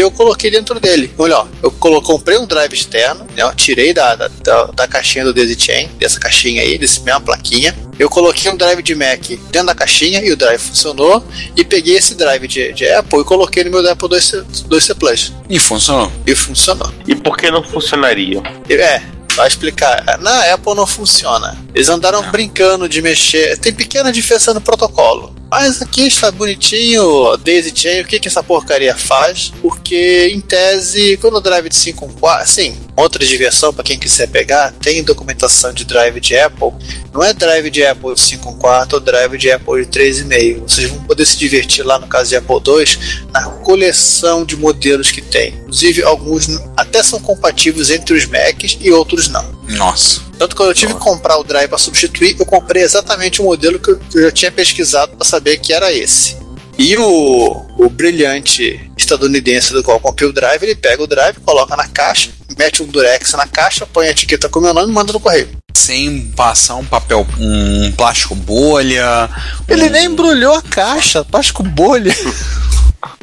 [0.00, 1.12] eu coloquei dentro dele.
[1.18, 5.34] Olha, ó, eu comprei um drive externo, né, ó, tirei da, da, da, caixinha do
[5.34, 7.76] Daisy Chain, dessa caixinha aí, desse mesma plaquinha.
[7.98, 9.20] Eu coloquei um drive de Mac
[9.50, 11.22] dentro da caixinha e o drive funcionou.
[11.54, 15.32] E peguei esse drive de, de Apple e coloquei no meu Apple 2C, 2C Plus.
[15.50, 16.10] E funcionou.
[16.26, 16.90] E funcionou.
[17.06, 18.42] E por que não funcionaria?
[18.70, 19.02] É,
[19.40, 20.18] vai explicar.
[20.20, 21.56] Na Apple não funciona.
[21.74, 22.30] Eles andaram não.
[22.30, 23.58] brincando de mexer.
[23.58, 25.34] Tem pequena diferença no protocolo.
[25.50, 29.52] Mas aqui está bonitinho, Daisy Chain, o que, que essa porcaria faz?
[29.60, 34.72] Porque, em tese, quando o drive de 5.4, sim, outra diversão para quem quiser pegar,
[34.80, 36.70] tem documentação de drive de Apple.
[37.12, 40.60] Não é drive de Apple de 5.4 ou drive de Apple de 3.5.
[40.60, 42.98] Vocês vão poder se divertir lá no caso de Apple II,
[43.32, 45.54] na coleção de modelos que tem.
[45.54, 49.59] Inclusive, alguns até são compatíveis entre os Macs e outros não.
[49.76, 50.20] Nossa.
[50.38, 53.44] Tanto que quando eu tive que comprar o drive para substituir, eu comprei exatamente o
[53.44, 56.36] modelo que eu já tinha pesquisado para saber que era esse.
[56.78, 61.36] E o, o brilhante estadunidense do qual eu comprei o drive, ele pega o drive,
[61.40, 64.90] coloca na caixa, mete um durex na caixa, põe a etiqueta com o meu nome
[64.90, 65.50] e manda no correio.
[65.74, 69.28] Sem passar um papel, um plástico bolha.
[69.68, 69.90] Ele um...
[69.90, 72.14] nem embrulhou a caixa, plástico bolha.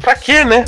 [0.00, 0.64] pra quê, né?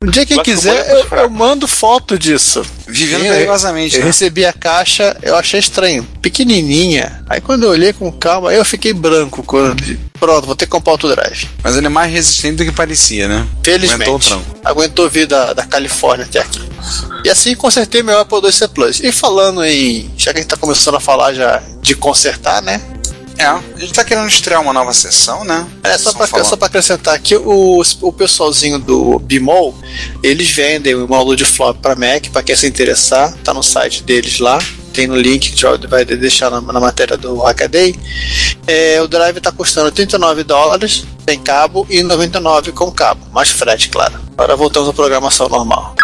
[0.00, 2.64] Um dia quem quiser, eu, eu, mando foto disso.
[2.86, 3.96] Vivendo perigosamente.
[3.96, 4.06] Eu, né?
[4.06, 6.06] recebi a caixa, eu achei estranho.
[6.22, 7.24] Pequenininha.
[7.28, 9.42] Aí quando eu olhei com calma, eu fiquei branco.
[9.42, 9.98] Quando...
[10.20, 11.48] Pronto, vou ter que comprar outro drive.
[11.64, 13.46] Mas ele é mais resistente do que parecia, né?
[13.62, 14.04] Felizmente.
[14.04, 14.42] Aguentou.
[14.64, 16.62] Aguentou vir da, da Califórnia até aqui.
[17.24, 19.00] E assim consertei meu Apple IIc Plus.
[19.00, 20.10] E falando em.
[20.16, 22.80] Já que a gente tá começando a falar já de consertar, né?
[23.38, 25.64] É, a gente tá querendo estrear uma nova sessão, né?
[25.84, 29.76] É, só pra, só pra acrescentar aqui, o, o pessoalzinho do Bimol,
[30.24, 34.02] eles vendem o módulo de flop para Mac, para quem se interessar, tá no site
[34.02, 34.58] deles lá.
[34.92, 37.94] Tem no link que vai deixar na, na matéria do Hackaday.
[38.66, 43.88] É, o drive tá custando 39 dólares, sem cabo, e 99 com cabo, mais frete,
[43.88, 44.14] claro.
[44.36, 45.94] Agora voltamos à programação normal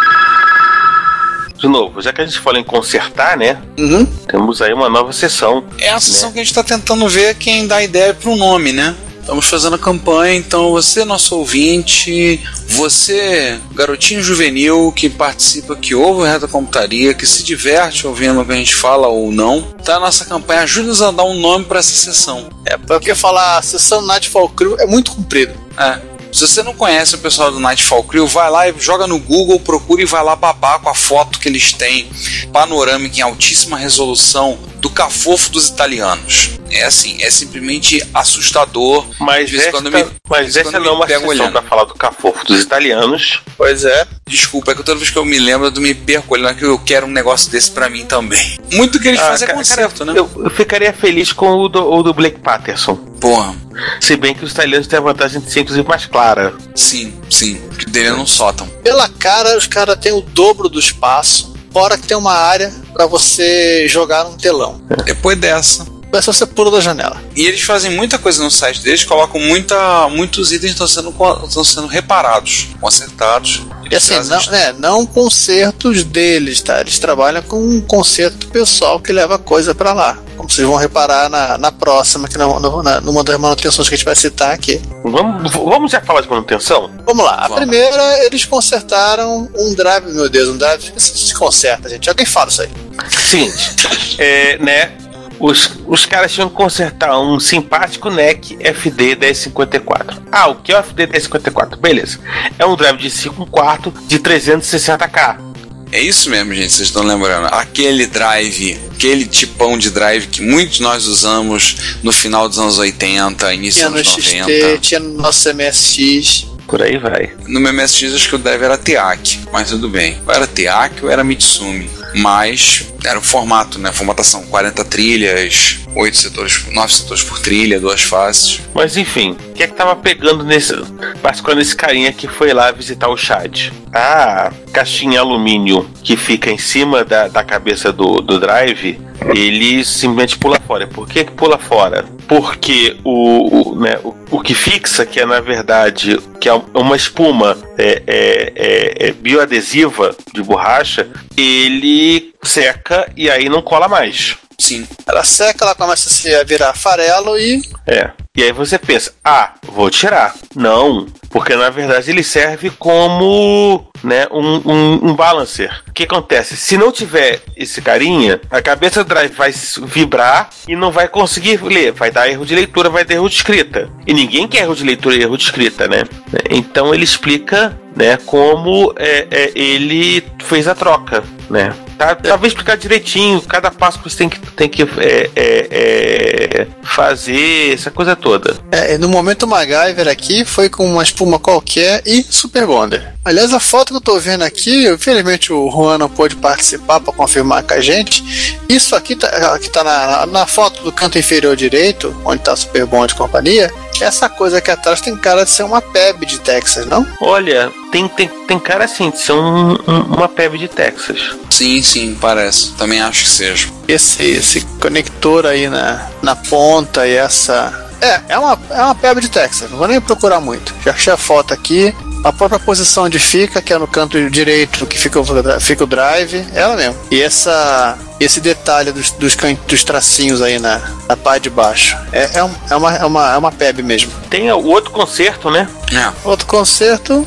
[1.64, 3.58] de novo, já que a gente falou em consertar, né?
[3.78, 4.04] Uhum.
[4.28, 5.64] Temos aí uma nova sessão.
[5.78, 6.34] É a sessão né?
[6.34, 8.94] que a gente está tentando ver quem dá ideia para o nome, né?
[9.18, 16.20] Estamos fazendo a campanha, então você, nosso ouvinte, você, garotinho juvenil que participa, que ouve
[16.20, 19.98] o Reta Computaria, que se diverte ouvindo o que a gente fala ou não, tá
[19.98, 22.50] nossa campanha, ajuda-nos a dar um nome para essa sessão.
[22.66, 25.54] É, porque falar a sessão Nightfall Crew é muito comprido.
[25.78, 26.13] É.
[26.34, 29.60] Se você não conhece o pessoal do Nightfall Crew, vai lá e joga no Google,
[29.60, 32.10] procura e vai lá babar com a foto que eles têm
[32.52, 36.60] panorâmica em altíssima resolução do cafofo dos italianos.
[36.70, 39.06] É assim, é simplesmente assustador.
[39.18, 43.40] Mas esta, me, mas essa não é uma sessão pra falar do cafofo dos italianos.
[43.56, 44.06] Pois é.
[44.28, 46.78] Desculpa, é que toda vez que eu me lembro, eu me perco olhando que eu
[46.78, 48.58] quero um negócio desse pra mim também.
[48.74, 50.12] Muito que eles ah, fazem é concerto, né?
[50.14, 52.94] Eu, eu, ficaria feliz com o do, o do Blake Patterson.
[53.18, 53.56] Porra.
[54.02, 56.52] Se bem que os italianos têm a vantagem de ser, inclusive, mais clara.
[56.74, 57.58] Sim, sim.
[57.78, 58.66] Que dele não sótão.
[58.82, 61.53] Pela cara, os caras têm o dobro do espaço.
[61.74, 64.80] Fora que tem uma área para você jogar um telão.
[65.04, 65.84] Depois dessa.
[66.14, 67.20] Mas você pula da janela.
[67.34, 71.12] E eles fazem muita coisa no site deles, colocam muita, muitos itens estão sendo,
[71.44, 73.62] estão sendo reparados, consertados.
[73.90, 76.80] E assim, não, né, não consertos deles, tá?
[76.80, 80.16] Eles trabalham com um conserto pessoal que leva coisa para lá.
[80.36, 83.96] Como vocês vão reparar na, na próxima, que na, na, numa das manutenções que a
[83.96, 84.80] gente vai citar aqui.
[85.02, 86.92] Vamos, vamos já falar de manutenção?
[87.04, 87.34] Vamos lá.
[87.34, 87.56] A vamos.
[87.56, 90.92] primeira, eles consertaram um drive, meu Deus, um drive.
[90.96, 92.08] Se conserta, gente.
[92.08, 92.70] Alguém fala isso aí.
[93.10, 93.74] Seguinte,
[94.18, 94.92] é, né?
[95.38, 100.22] Os, os caras tinham que consertar um simpático NEC FD 1054.
[100.30, 101.78] Ah, o que é o FD 1054?
[101.78, 102.18] Beleza.
[102.58, 105.54] É um drive de 5 quarto de 360k.
[105.94, 107.46] É isso mesmo, gente, vocês estão lembrando.
[107.52, 113.54] Aquele drive, aquele tipão de drive que muitos nós usamos no final dos anos 80,
[113.54, 114.50] início dos anos 90.
[114.50, 116.46] XT, tinha no nosso MSX.
[116.66, 117.32] Por aí vai.
[117.46, 120.20] No meu MSX acho que o drive era TEAC, mas tudo bem.
[120.26, 121.88] Ou era TEAC ou era Mitsumi.
[122.14, 123.92] Mas era o formato, né?
[123.92, 128.60] Formatação 40 trilhas, 8 setores, 9 setores por trilha, duas faces.
[128.74, 130.74] Mas enfim, o que é que tava pegando nesse.
[131.22, 133.70] Basicamente esse carinha que foi lá visitar o Chad?
[133.92, 138.98] A caixinha alumínio que fica em cima da, da cabeça do, do drive,
[139.34, 140.86] ele simplesmente pula fora.
[140.86, 142.04] Por que, que pula fora?
[142.26, 146.96] Porque o, o, né, o, o, que fixa, que é na verdade que é uma
[146.96, 154.36] espuma é, é, é, é bioadesiva de borracha, ele seca e aí não cola mais.
[154.58, 154.86] Sim.
[155.06, 157.62] Ela seca, ela começa a virar farelo e.
[157.86, 158.10] É.
[158.36, 160.34] E aí você pensa, ah, vou tirar.
[160.56, 165.82] Não, porque na verdade ele serve como né, um, um, um balancer.
[165.88, 166.56] O que acontece?
[166.56, 169.52] Se não tiver esse carinha, a cabeça do drive vai
[169.82, 171.92] vibrar e não vai conseguir ler.
[171.92, 173.88] Vai dar erro de leitura, vai ter erro de escrita.
[174.06, 176.04] E ninguém quer erro de leitura e erro de escrita, né?
[176.50, 181.72] Então ele explica né, como é, é, ele fez a troca, né?
[181.98, 186.66] Tá, talvez explicar direitinho cada passo que você tem que, tem que é, é, é
[186.82, 188.56] fazer, essa coisa toda.
[188.70, 193.14] É, no momento MacGyver aqui foi com uma espuma qualquer e Super Bonder.
[193.24, 197.12] Aliás, a foto que eu tô vendo aqui, infelizmente o Juan não pôde participar para
[197.12, 198.22] confirmar com a gente.
[198.68, 202.84] Isso aqui tá, que tá na, na foto do canto inferior direito, onde tá Super
[202.84, 207.06] e companhia, essa coisa aqui atrás tem cara de ser uma PEB de Texas, não?
[207.20, 211.36] Olha, tem, tem, tem cara assim de ser um, um, uma PEB de Texas.
[211.50, 212.72] Sim, sim, parece.
[212.72, 213.68] Também acho que seja.
[213.86, 217.83] Esse, esse conector aí na, na ponta e essa.
[218.04, 220.74] É, é uma, é uma PEB de Texas, não vou nem procurar muito.
[220.84, 221.94] Já achei a foto aqui.
[222.22, 225.24] A própria posição onde fica, que é no canto direito, que fica o,
[225.60, 226.96] fica o drive, é ela mesmo.
[227.10, 229.36] E essa, esse detalhe dos, dos,
[229.66, 231.96] dos tracinhos aí na, na parte de baixo.
[232.12, 234.10] É, é, um, é, uma, é, uma, é uma PEB mesmo.
[234.28, 235.68] Tem o outro conserto, né?
[235.92, 236.12] É.
[236.24, 237.26] Outro conserto.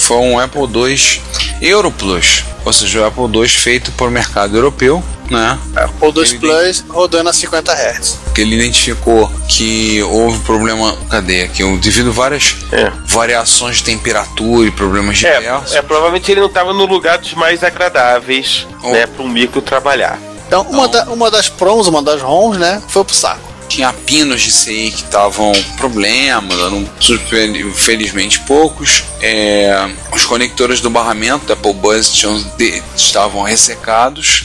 [0.00, 1.22] Foi um Apple II
[1.60, 5.58] Euro Plus, ou seja, o Apple II feito por mercado europeu, né?
[5.74, 8.27] Apple II Plus rodando a 50 Hz.
[8.38, 11.42] Que ele identificou que houve problema, cadê?
[11.42, 12.92] aqui devido a várias É.
[13.04, 15.74] variações de temperatura e problemas É, diversos.
[15.74, 18.92] é, provavelmente ele não estava no lugar dos mais agradáveis, Oh.
[18.92, 20.20] né, para um micro trabalhar.
[20.46, 23.40] Então, uma, da- uma das promos, uma das ROMs, né, foi pro saco.
[23.68, 29.02] Tinha pinos de CI que estavam problema, eram super, felizmente poucos.
[29.20, 34.44] É, os conectores do barramento da Apple Buzz tinham de- estavam ressecados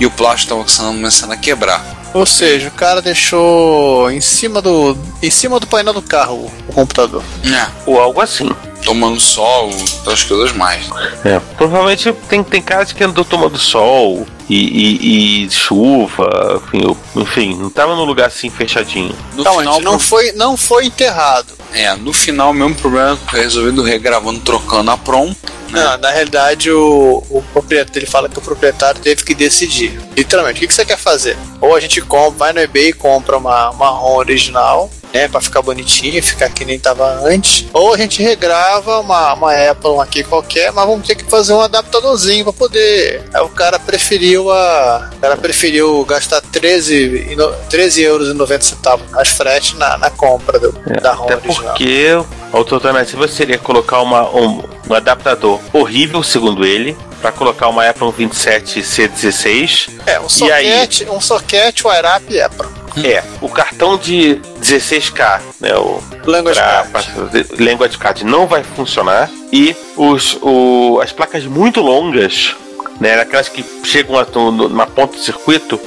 [0.00, 1.95] e o plástico estava começando a quebrar.
[2.14, 6.72] Ou seja, o cara deixou em cima do em cima do painel do carro o
[6.72, 7.22] computador.
[7.44, 8.50] É, Ou algo assim.
[8.86, 9.68] Tomando sol,
[9.98, 10.88] outras coisas mais.
[11.24, 11.40] É.
[11.58, 17.56] Provavelmente tem, tem caras que andou tomando sol e, e- e chuva, enfim, eu- enfim,
[17.56, 19.14] não tava num lugar assim fechadinho.
[19.34, 21.52] No Então, final, não foi não foi enterrado.
[21.74, 25.34] é, no final, o mesmo problema foi resolvido regravando, trocando a PROM.
[25.68, 25.82] Né?
[25.82, 29.98] Não, na realidade o, o proprietário ele fala que o proprietário teve que decidir.
[30.16, 31.36] Literalmente, o que, que você quer fazer?
[31.60, 35.28] Ou a gente compra, vai no eBay e compra uma, uma ROM original, né?
[35.28, 37.66] Pra ficar bonitinho, ficar que nem tava antes.
[37.72, 41.60] Ou a gente regrava uma, uma Apple aqui qualquer, mas vamos ter que fazer um
[41.60, 43.22] adaptadorzinho pra poder.
[43.32, 45.10] Aí o cara preferiu a.
[45.16, 49.96] O cara preferiu gastar 13, e no- 13 euros e 90 centavos as frete na,
[49.98, 52.08] na compra do, da ROM Até porque
[52.52, 57.88] a outra alternativa seria colocar uma, um, um adaptador horrível, segundo ele, para colocar uma
[57.88, 59.90] Apple 27 C16.
[60.06, 60.88] É, um E aí?
[61.10, 62.68] um socket wire-up Apple.
[63.04, 67.44] É, o cartão de 16K, né, o Language pra, card.
[67.44, 72.56] pra Language Card não vai funcionar e os, o, as placas muito longas,
[73.00, 75.78] né, aquelas que chegam a, no- numa ponta de circuito,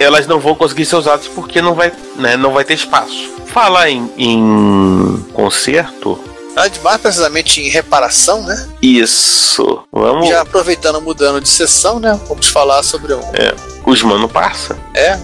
[0.00, 3.30] elas não vão conseguir ser usadas porque não vai, né, não vai ter espaço.
[3.46, 6.18] Falar em, em conserto,
[6.56, 8.68] Ah, de mais precisamente em reparação, né?
[8.82, 9.82] isso.
[9.92, 10.28] Vamos.
[10.28, 12.18] Já aproveitando, mudando de sessão, né?
[12.28, 13.20] Vamos falar sobre um.
[13.34, 13.54] É,
[13.86, 14.76] os mano passa.
[14.92, 15.16] É.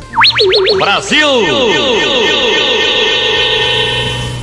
[0.77, 1.29] Brasil!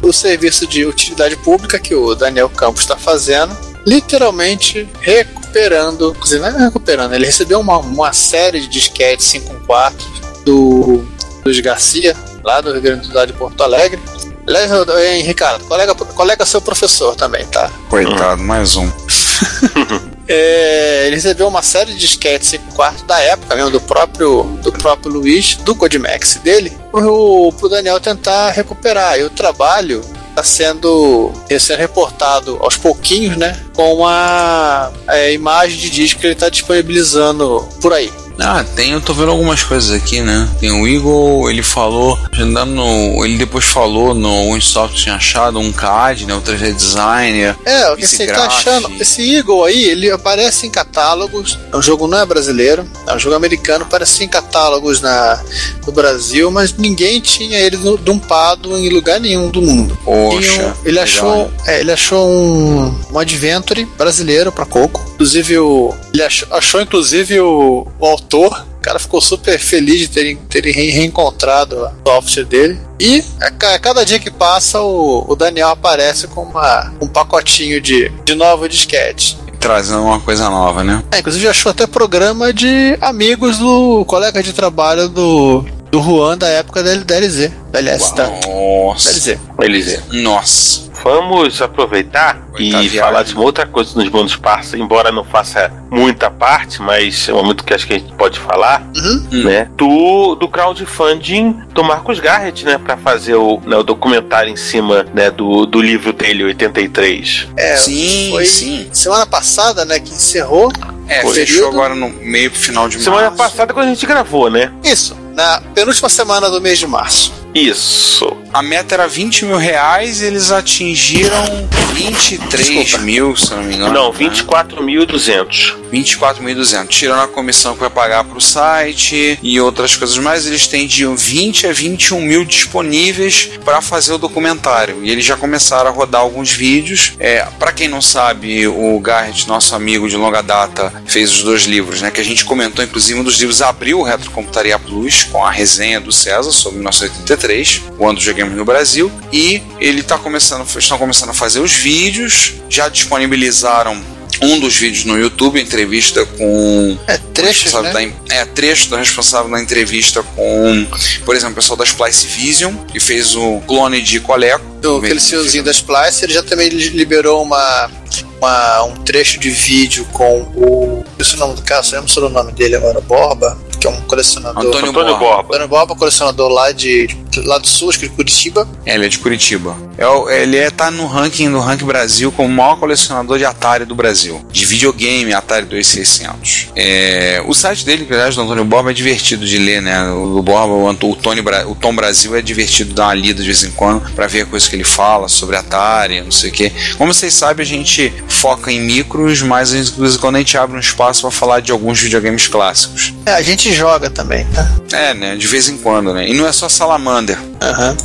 [0.02, 3.56] O serviço de utilidade pública que o Daniel Campos está fazendo,
[3.88, 6.14] literalmente recuperando.
[6.14, 10.08] Quer dizer, não é recuperando, ele recebeu uma, uma série de disquetes 5 quartos
[10.44, 11.06] do
[11.44, 14.00] dos Garcia, lá do Rio Grande do Sul de Porto Alegre.
[14.46, 17.72] Aliás, hein, Ricardo, colega, colega seu professor também, tá?
[17.88, 18.92] Coitado, mais um.
[20.32, 24.72] É, ele recebeu uma série de disquetes 5 quartos da época mesmo, do próprio, do
[24.72, 29.18] próprio Luiz, do Codimax dele, pro, pro Daniel tentar recuperar.
[29.18, 33.60] E o trabalho está sendo, sendo reportado aos pouquinhos, né?
[33.74, 38.12] Com a, a imagem de disco que ele está disponibilizando por aí.
[38.40, 40.48] Ah, tem, eu tô vendo algumas coisas aqui, né?
[40.60, 45.72] Tem o Eagle, ele falou, já no, ele depois falou no Winsoft tinha achado um
[45.72, 46.34] CAD, né?
[46.34, 47.56] O 3D Designer.
[47.66, 48.90] É, o que você tá achando?
[49.00, 51.58] Esse Eagle aí, ele aparece em catálogos.
[51.74, 55.42] O jogo não é brasileiro, é um jogo americano, aparece em catálogos na,
[55.86, 59.98] no Brasil, mas ninguém tinha ele dumpado em lugar nenhum do mundo.
[60.04, 61.52] Poxa, um- ele legal, achou, né?
[61.68, 65.06] é, ele achou um, um Adventure brasileiro para Coco.
[65.16, 68.29] Inclusive o, ele achou, achou inclusive o, o autor.
[68.38, 72.80] O cara ficou super feliz de terem, terem re- reencontrado o software dele.
[73.00, 77.82] E a, a cada dia que passa, o, o Daniel aparece com uma, um pacotinho
[77.82, 79.38] de, de novo disquete.
[79.60, 81.04] Trazendo uma coisa nova, né?
[81.12, 86.48] É, inclusive achou até programa de amigos do colega de trabalho do, do Juan da
[86.48, 87.52] época da LZ.
[87.72, 88.30] Da LS, tá?
[88.48, 89.10] Nossa.
[89.12, 89.38] LZ.
[89.62, 90.90] Eles Nossa.
[91.04, 93.00] vamos aproveitar e viagem.
[93.00, 97.34] falar de uma outra coisa nos bônus parça, embora não faça muita parte, mas é
[97.34, 99.44] um momento que acho que a gente pode falar, Uhum.
[99.44, 99.70] né?
[99.76, 102.78] Do, do crowdfunding do Marcos Garrett, né?
[102.78, 107.48] Pra fazer o, né, o documentário em cima né, do, do livro dele, 83.
[107.56, 108.90] É, sim, foi sim.
[108.92, 110.72] semana passada, né, que encerrou.
[111.08, 113.38] É, fechou agora no meio pro final de Semana março.
[113.38, 114.72] passada quando a gente gravou, né?
[114.84, 117.32] Isso, na penúltima semana do mês de março.
[117.56, 118.36] Isso.
[118.52, 122.98] A meta era 20 mil reais e eles atingiram 23 Desculpa.
[123.04, 123.94] mil, se não me engano.
[123.94, 124.18] Não, né?
[124.20, 125.76] 24.200.
[125.92, 126.88] 24.200.
[126.88, 131.06] Tirando a comissão que vai pagar pro site e outras coisas mais, eles têm de
[131.06, 135.04] 20 a 21 mil disponíveis para fazer o documentário.
[135.04, 137.14] E eles já começaram a rodar alguns vídeos.
[137.20, 141.64] É, para quem não sabe, o Garrett, nosso amigo de longa data, fez os dois
[141.64, 142.10] livros, né?
[142.10, 146.00] Que a gente comentou, inclusive, um dos livros abriu o Retrocomputaria Plus com a resenha
[146.00, 149.12] do César sobre 1983, o ano do no Brasil.
[149.32, 154.00] E ele tá começando, estão começando a fazer os vídeos, já disponibilizaram
[154.42, 158.14] um dos vídeos no YouTube, entrevista com É, trechos, responsável né?
[158.30, 160.88] da, é, trecho da responsável da entrevista com,
[161.26, 164.64] por exemplo, o pessoal da Splice Vision, que fez o clone de Coleco.
[164.82, 167.92] Do aquele senhorzinho da Splice, ele já também li- liberou uma,
[168.40, 171.04] uma- um trecho de vídeo com o.
[171.20, 173.88] Esse é o nome do cara, eu não sei o nome dele agora, Borba, que
[173.88, 174.66] é um colecionador.
[174.66, 175.26] Antônio Antônio Borba.
[175.26, 175.50] Borba.
[175.50, 177.08] Antônio Borba, colecionador lá, de,
[177.38, 178.68] lá do sul, acho que de Curitiba.
[178.86, 179.76] É, ele é de Curitiba.
[179.98, 183.86] É, ele é, tá no ranking no ranking Brasil como o maior colecionador de Atari
[183.86, 184.44] do Brasil.
[184.52, 186.68] De videogame Atari 2600.
[186.76, 190.12] É, o site dele, que aliás, do Antônio Borba, é divertido de ler, né?
[190.12, 193.42] O do Borba, o, Anto- o, Tony o Tom Brasil é divertido dar uma lida
[193.42, 196.50] de vez em quando pra ver a coisa que ele fala sobre Atari, não sei
[196.50, 196.72] o quê.
[196.98, 200.58] Como vocês sabem, a gente foca em micros, mas de vez em quando a gente
[200.58, 203.14] abre um espaço pra falar de alguns videogames clássicos.
[203.26, 204.70] É, a gente joga também, tá?
[204.92, 205.36] É, né?
[205.36, 206.28] De vez em quando, né?
[206.28, 207.38] E não é só Salamander.
[207.62, 207.96] Aham.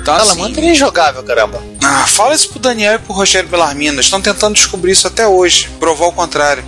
[0.00, 1.62] Então, Fala, assim, manda ele é injogável, caramba.
[1.84, 4.00] Ah, fala isso pro Daniel e pro Rogério Belarmino.
[4.00, 5.68] Estão tentando descobrir isso até hoje.
[5.78, 6.64] Provar o contrário.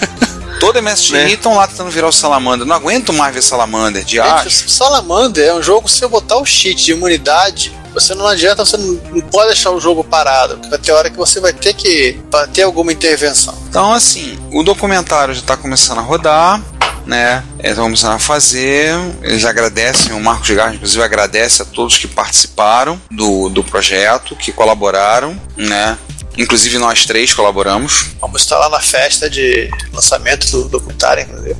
[0.58, 1.30] Toda MSX Né?
[1.32, 2.66] estão lá tentando virar o Salamander.
[2.66, 4.04] Não aguento mais ver Salamander.
[4.04, 8.14] De Gente, o Salamander é um jogo, se você botar o cheat de imunidade, você
[8.14, 11.16] não adianta, você não, não pode deixar o jogo parado, porque vai ter hora que
[11.16, 12.18] você vai ter que
[12.52, 13.54] ter alguma intervenção.
[13.68, 16.60] Então, assim, o documentário já está começando a rodar,
[17.08, 17.42] né?
[17.64, 18.94] Estão começando a fazer.
[19.22, 24.52] Eles agradecem, o Marcos Garra, inclusive, agradece a todos que participaram do, do projeto, que
[24.52, 25.96] colaboraram, né?
[26.36, 28.10] Inclusive nós três colaboramos.
[28.20, 31.56] Vamos estar lá na festa de lançamento do documentário, inclusive.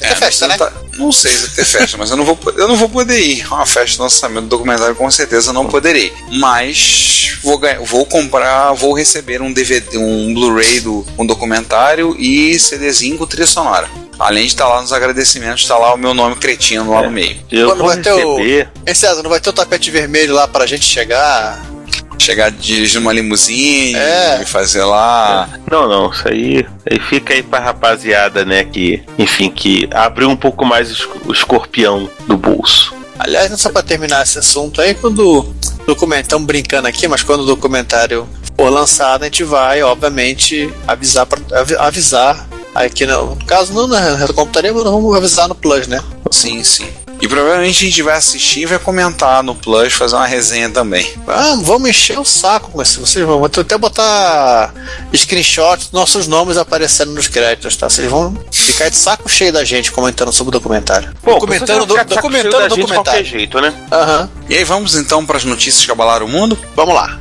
[0.00, 0.54] É, festa, né?
[0.54, 2.88] eu tá- Não sei se vai ter festa, mas eu não vou, eu não vou
[2.88, 3.44] poder ir.
[3.48, 6.12] Uma festa de lançamento do documentário com certeza não poderei.
[6.30, 12.56] Mas vou, ganhar- vou comprar, vou receber um DVD, um Blu-ray do um documentário e
[12.58, 13.90] CDzinho com trilha sonora.
[14.18, 17.36] Além de estar lá nos agradecimentos, está lá o meu nome cretino lá no meio.
[17.50, 18.68] Eu Quando vou vai ter o- receber.
[18.86, 21.64] Hein, César, não vai ter o tapete vermelho lá pra gente chegar?
[22.18, 24.40] Chegar dirigindo uma limusine É.
[24.42, 25.48] e fazer lá.
[25.70, 30.36] Não, não, isso aí, aí fica aí pra rapaziada, né, que, enfim, que abriu um
[30.36, 32.92] pouco mais o esco- o escorpião do bolso.
[33.20, 35.54] Aliás, não só pra terminar esse assunto aí, quando o
[35.86, 41.24] documentário, estamos brincando aqui, mas quando o documentário for lançado, a gente vai, obviamente, avisar,
[41.24, 42.47] pra, avi- avisar
[42.86, 46.02] aqui no, no caso, não na computaria, mas vamos avisar no Plus, né?
[46.30, 46.86] Sim, sim.
[47.20, 51.10] E provavelmente a gente vai assistir e vai comentar no Plus, fazer uma resenha também.
[51.26, 53.00] Ah, vamos encher o saco com isso.
[53.00, 54.72] Vocês vão até botar
[55.12, 57.88] screenshots nossos nomes aparecendo nos créditos, tá?
[57.90, 61.12] Vocês vão ficar de saco cheio da gente comentando sobre o documentário.
[61.24, 63.24] Bom, documentando, saco documentando o documentário.
[63.24, 63.74] jeito, né?
[63.90, 64.30] Aham.
[64.48, 66.56] E aí vamos então para as notícias que abalaram o mundo?
[66.76, 67.18] Vamos lá.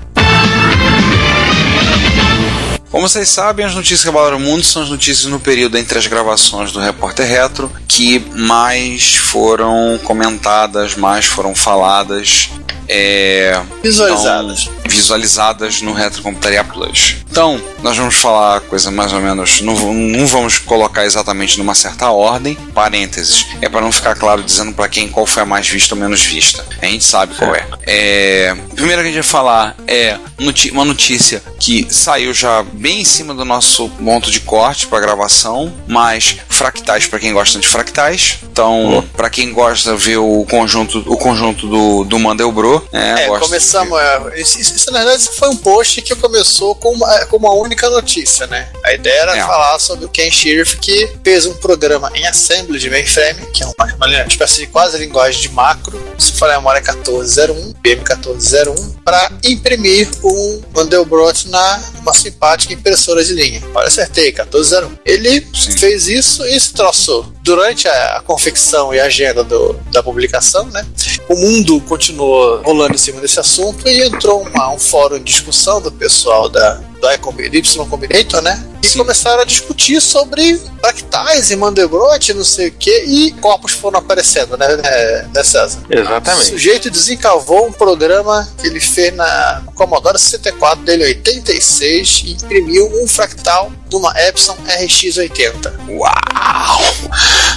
[2.89, 5.99] Como vocês sabem, as notícias que abalaram o mundo são as notícias no período entre
[5.99, 12.49] as gravações do Repórter Retro que mais foram comentadas, mais foram faladas,
[12.87, 14.61] é, Visualizadas.
[14.63, 17.17] então, visualizadas no Retro Computaria Plus.
[17.29, 22.09] Então, nós vamos falar coisa mais ou menos, não, não vamos colocar exatamente numa certa
[22.09, 25.93] ordem, parênteses, é para não ficar claro dizendo para quem qual foi a mais vista
[25.93, 26.65] ou menos vista.
[26.81, 27.65] A gente sabe qual é.
[27.85, 28.57] é.
[28.75, 30.17] Primeiro que a gente vai falar é
[30.71, 35.73] uma notícia que saiu já bem em cima do nosso ponto de corte para gravação,
[35.87, 38.39] mas fractais para quem gosta de fractais.
[38.43, 43.39] Então, para quem gosta de ver o conjunto, o conjunto do, do Mandelbrot, É, de
[43.39, 43.99] começamos.
[43.99, 47.89] é, Isso, isso, na verdade, foi um post que começou com uma, com uma única
[47.89, 48.67] notícia, né?
[48.83, 49.41] A ideia era É.
[49.41, 53.65] falar sobre o Ken Sheriff que fez um programa em assembly de mainframe, que é
[53.65, 59.31] uma, uma espécie de quase linguagem de macro, se for a memória 1401, PM1401, para
[59.43, 63.61] imprimir um Mandelbrot na uma simpática impressora de linha.
[63.73, 64.97] Olha, acertei, 1401.
[65.05, 65.71] Ele Sim.
[65.77, 70.65] fez isso e esse troço durante a, a confecção e a agenda do, da publicação,
[70.65, 70.85] né,
[71.29, 75.81] o mundo continuou rolando em cima desse assunto e entrou uma, um fórum de discussão
[75.81, 78.63] do pessoal da, do Y Combinator, né?
[78.81, 78.99] E Sim.
[78.99, 84.55] começaram a discutir sobre fractais e Mandelbrot, não sei o que, e corpos foram aparecendo,
[84.55, 85.79] né, né, né César?
[85.89, 86.45] O Exatamente.
[86.49, 92.87] sujeito desencavou um programa que ele fez na Commodore 64 dele em 86 e imprimiu
[93.03, 95.73] um fractal de uma Epson RX80.
[95.89, 96.81] Uau!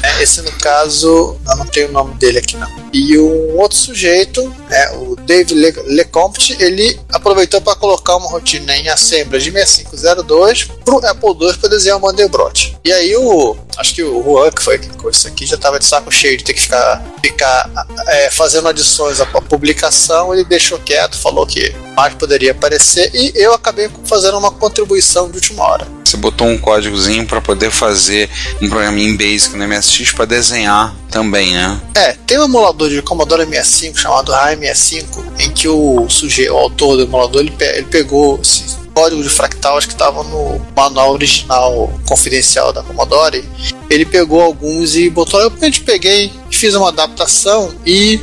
[0.02, 2.68] É, esse no caso, eu não tenho o nome dele aqui não.
[2.92, 8.76] E um outro sujeito, né, o David Le- Lecomte, ele aproveitou para colocar uma rotina
[8.76, 12.76] em Assembly de 6502 pro Apple II para desenhar o Mandelbrot.
[12.84, 15.78] E aí o, acho que o Juan, que foi que com isso aqui, já estava
[15.78, 17.70] de saco cheio de ter que ficar, ficar
[18.08, 23.52] é, fazendo adições à publicação, ele deixou quieto, falou que mais poderia aparecer e eu
[23.54, 25.86] acabei fazendo uma contribuição de última hora.
[26.04, 28.28] Você botou um códigozinho para poder fazer
[28.60, 31.80] um programinha em Basic no MSX para desenhar também, né?
[31.94, 36.56] É, tem um emulador de Commodore 65 chamado RAI 65, em que o sujeito, o
[36.56, 40.60] autor do emulador, ele, pe- ele pegou esse código de fractal acho que estava no
[40.76, 43.44] manual original confidencial da Commodore.
[43.88, 45.40] Ele pegou alguns e botou.
[45.40, 48.18] Eu peguei, fiz uma adaptação e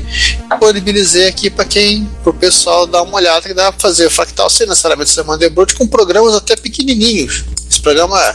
[0.49, 4.67] disponibilizei aqui para quem, pro pessoal dar uma olhada que dá para fazer fractal sem
[4.67, 7.43] necessariamente ser Mandelbrot com programas até pequenininhos.
[7.69, 8.34] Esse programa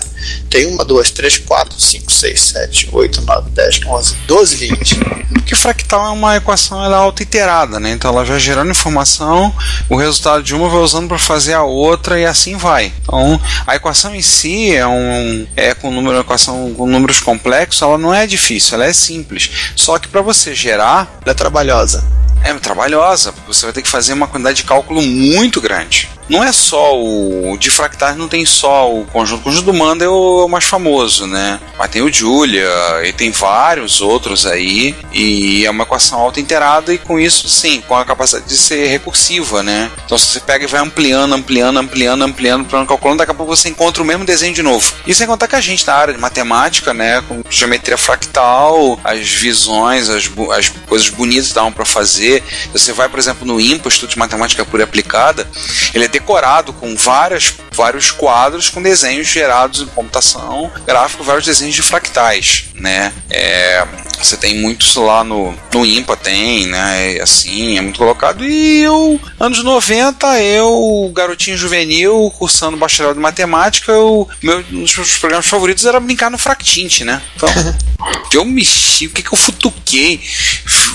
[0.50, 4.90] tem uma, duas, três, quatro, cinco, seis, sete, oito, nove, dez, onze, doze linhas.
[5.32, 7.92] Porque fractal é uma equação ela é auto-iterada, né?
[7.92, 9.54] Então ela vai gerando informação,
[9.88, 12.92] o resultado de uma vai usando para fazer a outra e assim vai.
[13.02, 17.96] Então a equação em si é um é com número equação com números complexos, ela
[17.96, 19.50] não é difícil, ela é simples.
[19.74, 22.04] Só que para você gerar Ela é trabalhosa.
[22.44, 26.10] é trabalhosa, porque você vai ter que fazer uma quantidade de cálculo muito grande.
[26.28, 27.56] Não é só o.
[27.58, 29.40] De fractais não tem só o conjunto.
[29.40, 31.60] O conjunto do Manda é o, é o mais famoso, né?
[31.78, 32.68] Mas tem o Julia,
[33.04, 34.94] e tem vários outros aí.
[35.12, 39.62] E é uma equação auto-inteirada, e com isso, sim, com a capacidade de ser recursiva,
[39.62, 39.90] né?
[40.04, 43.54] Então se você pega e vai ampliando, ampliando, ampliando, ampliando, ampliando, calculando, daqui a pouco
[43.54, 44.92] você encontra o mesmo desenho de novo.
[45.06, 47.22] E sem contar que a gente na área de matemática, né?
[47.22, 52.42] Com geometria fractal, as visões, as, as coisas bonitas que davam para fazer.
[52.72, 55.48] Você vai, por exemplo, no IMPA, Instituto de Matemática Pura Aplicada,
[55.94, 61.74] ele é decorado com várias, vários quadros com desenhos gerados em computação gráfico, vários desenhos
[61.74, 63.12] de fractais, né?
[63.30, 63.84] É,
[64.18, 67.16] você tem muitos lá no, no IMPA, tem, né?
[67.16, 68.44] É Assim, é muito colocado.
[68.44, 74.96] E eu, anos 90, eu, garotinho juvenil, cursando bacharel de matemática, eu, meu, um dos
[74.96, 77.22] meus programas favoritos era brincar no Fractint, né?
[77.36, 77.48] Então,
[78.34, 80.20] eu mexi, o que, que eu futuquei?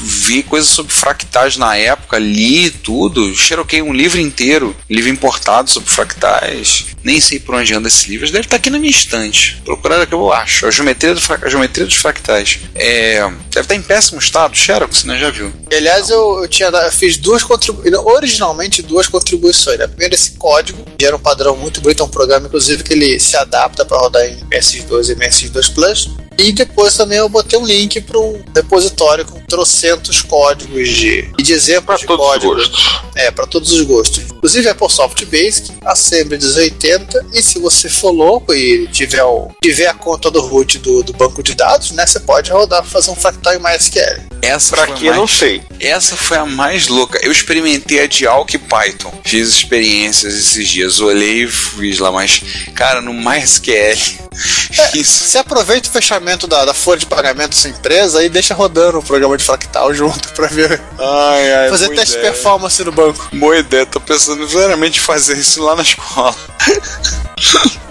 [0.02, 5.90] Vi coisas sobre fractais na época, li tudo, xeroquei um livro inteiro, livro importado sobre
[5.90, 6.86] fractais.
[7.04, 9.62] Nem sei por onde anda esse livro, deve estar aqui na minha estante.
[9.64, 10.66] Procurar que eu acho.
[10.66, 12.60] A geometria, do a geometria dos fractais.
[12.76, 15.18] É, deve estar em péssimo estado, Xerox, né?
[15.18, 15.52] Já viu.
[15.72, 19.80] E, aliás, eu, eu tinha, eu fiz duas contribuições, originalmente duas contribuições.
[19.80, 19.88] Né?
[19.88, 23.20] Primeiro, esse código, que era um padrão muito bonito, é um programa, inclusive, que ele
[23.20, 26.10] se adapta para rodar em MS2 e MS2 Plus.
[26.38, 31.44] E depois também eu botei um link para um repositório com trocentos códigos de, e
[31.44, 32.56] de exemplos Para de todos os código.
[32.56, 33.02] gostos.
[33.16, 34.24] É, para todos os gostos.
[34.24, 39.88] Inclusive Apple Soft Basic, Assembly 280, e se você for louco e tiver, o, tiver
[39.88, 43.10] a conta do root do, do banco de dados, né, você pode rodar para fazer
[43.10, 44.22] um fractal em MySQL.
[44.42, 45.62] Essa Pra foi a que não mais- sei.
[45.80, 47.20] Essa foi a mais louca.
[47.24, 49.12] Eu experimentei a de Alck e Python.
[49.26, 51.00] Fiz experiências esses dias.
[51.00, 52.42] Olhei e fiz lá, mas,
[52.76, 53.98] cara, no MySQL.
[54.94, 55.24] Isso.
[55.26, 59.00] Você aproveita o fechamento da, da folha de pagamento da sua empresa e deixa rodando
[59.00, 60.82] o programa de fractal junto para ver.
[61.00, 63.30] Ai, ai, fazer teste de performance no banco.
[63.34, 66.36] Boa ideia, tô pensando seriamente em fazer isso lá na escola.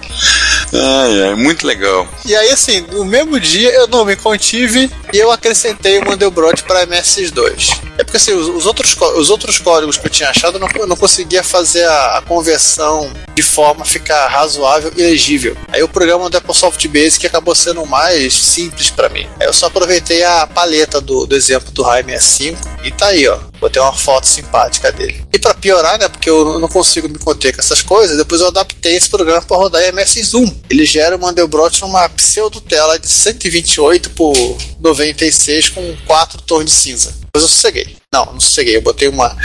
[0.73, 2.07] ai, ai, muito legal.
[2.25, 6.63] E aí, assim, no mesmo dia eu não me contive e eu acrescentei o Mandelbrot
[6.65, 7.81] para MS2.
[7.99, 10.87] É porque assim, os, os outros, os outros códigos que eu tinha achado eu não,
[10.87, 15.57] não conseguia fazer a, a conversão de forma a ficar razoável e legível.
[15.69, 19.27] Aí o programa do Apple Soft Basic acabou sendo mais simples para mim.
[19.41, 23.27] Aí eu só aproveitei a paleta do, do exemplo do RAI 65 e tá aí,
[23.29, 23.39] ó.
[23.61, 25.25] Botei uma foto simpática dele.
[25.33, 28.49] E para piorar, né, porque eu não consigo me conter com essas coisas, depois eu
[28.49, 30.51] adaptei esse programa para rodar em MS Zoom.
[30.69, 34.35] Ele gera o Mandelbrot numa pseudo tela de 128 por
[34.81, 37.26] 96 com 4 tons de cinza.
[37.37, 37.97] Depois eu sosseguei.
[38.13, 38.77] Não, não sosseguei.
[38.77, 39.37] Eu botei uma,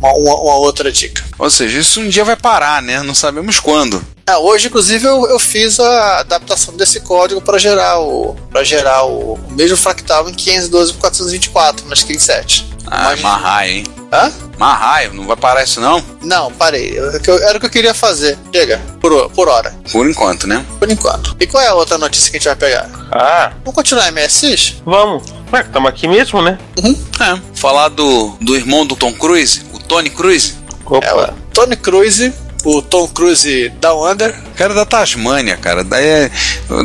[0.00, 1.22] uma, uma, uma outra dica.
[1.38, 3.02] Ou seja, isso um dia vai parar, né?
[3.02, 4.04] Não sabemos quando.
[4.26, 9.04] Ah, hoje, inclusive, eu, eu fiz a adaptação desse código para gerar o para gerar
[9.04, 12.66] o, o mesmo fractal em 512 por 424 na Screen 7.
[12.88, 13.84] Ah, Mas- Marraio, hein?
[14.12, 14.32] Hã?
[14.58, 16.02] Marraio, não vai parar isso não?
[16.22, 16.96] Não, parei.
[16.98, 18.36] Eu- eu- Era o que eu queria fazer.
[18.54, 20.64] Chega, por, por hora, Por enquanto, né?
[20.78, 21.36] por enquanto.
[21.38, 22.88] E qual é a outra notícia que a gente vai pegar?
[23.12, 24.76] Ah, Vamos continuar MSX?
[24.84, 25.24] vamos.
[25.52, 26.58] Ué, estamos aqui mesmo, né?
[27.20, 27.40] É.
[27.54, 30.54] Falar do, do irmão do Tom Cruise, o Tony Cruise.
[30.84, 31.06] Opa.
[31.06, 32.32] É Tony Cruise,
[32.64, 34.34] o Tom Cruise Down Under.
[34.52, 35.82] O cara é da Tasmânia, cara.
[35.84, 36.30] Daí é-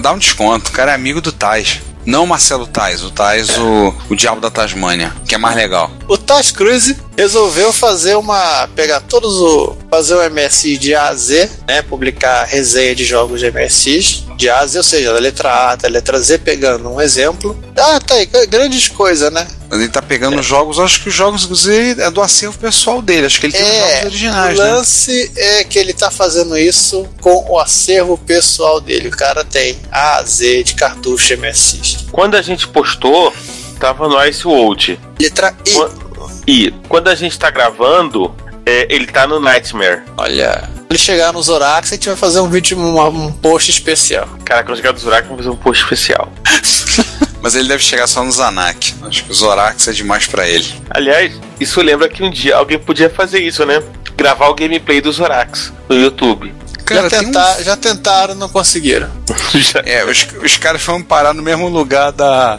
[0.02, 0.70] dá um desconto.
[0.70, 1.80] O cara é amigo do Tais.
[2.04, 5.92] Não o Marcelo Tais, o Tais, o, o Diabo da Tasmânia, que é mais legal.
[6.08, 8.68] O Taz Cruise resolveu fazer uma.
[8.76, 9.78] pegar todos o.
[9.90, 11.84] fazer o MSI de A a Z, né?
[11.84, 15.76] Publicar resenha de jogos de MSX de A a Z, ou seja, da letra A
[15.76, 17.56] da letra Z, pegando um exemplo.
[17.78, 19.48] Ah, tá aí, grandes coisas, né?
[19.72, 23.28] Ele tá pegando os jogos, acho que os jogos inclusive, é do acervo pessoal dele.
[23.28, 24.72] Acho que ele tem os jogos É, originais, o né?
[24.72, 29.10] lance é que ele tá fazendo isso com o acervo pessoal dele.
[29.10, 32.08] O cara tem A a Z de cartucho MSX.
[32.12, 33.32] Quando a gente postou,
[33.80, 35.00] tava no Ice World.
[35.20, 36.02] Letra I.
[36.48, 38.36] E quando a gente tá gravando,
[38.72, 40.02] é, ele tá no Nightmare.
[40.18, 40.70] Olha.
[40.90, 44.28] Ele chegar nos Orax, a gente vai fazer um vídeo, uma- um post especial.
[44.44, 46.32] Cara, quando chegar do Zurak, vamos fazer um post especial.
[47.42, 48.94] Mas ele deve chegar só no Zanak.
[49.04, 50.68] Acho que o Zorax é demais pra ele.
[50.90, 53.82] Aliás, isso lembra que um dia alguém podia fazer isso, né?
[54.16, 56.54] Gravar o gameplay do Zorax no YouTube.
[56.86, 59.10] Cara, já, um- tentar, já tentaram, não conseguiram.
[59.60, 62.58] Já- É, os, os caras foram parar no mesmo lugar da.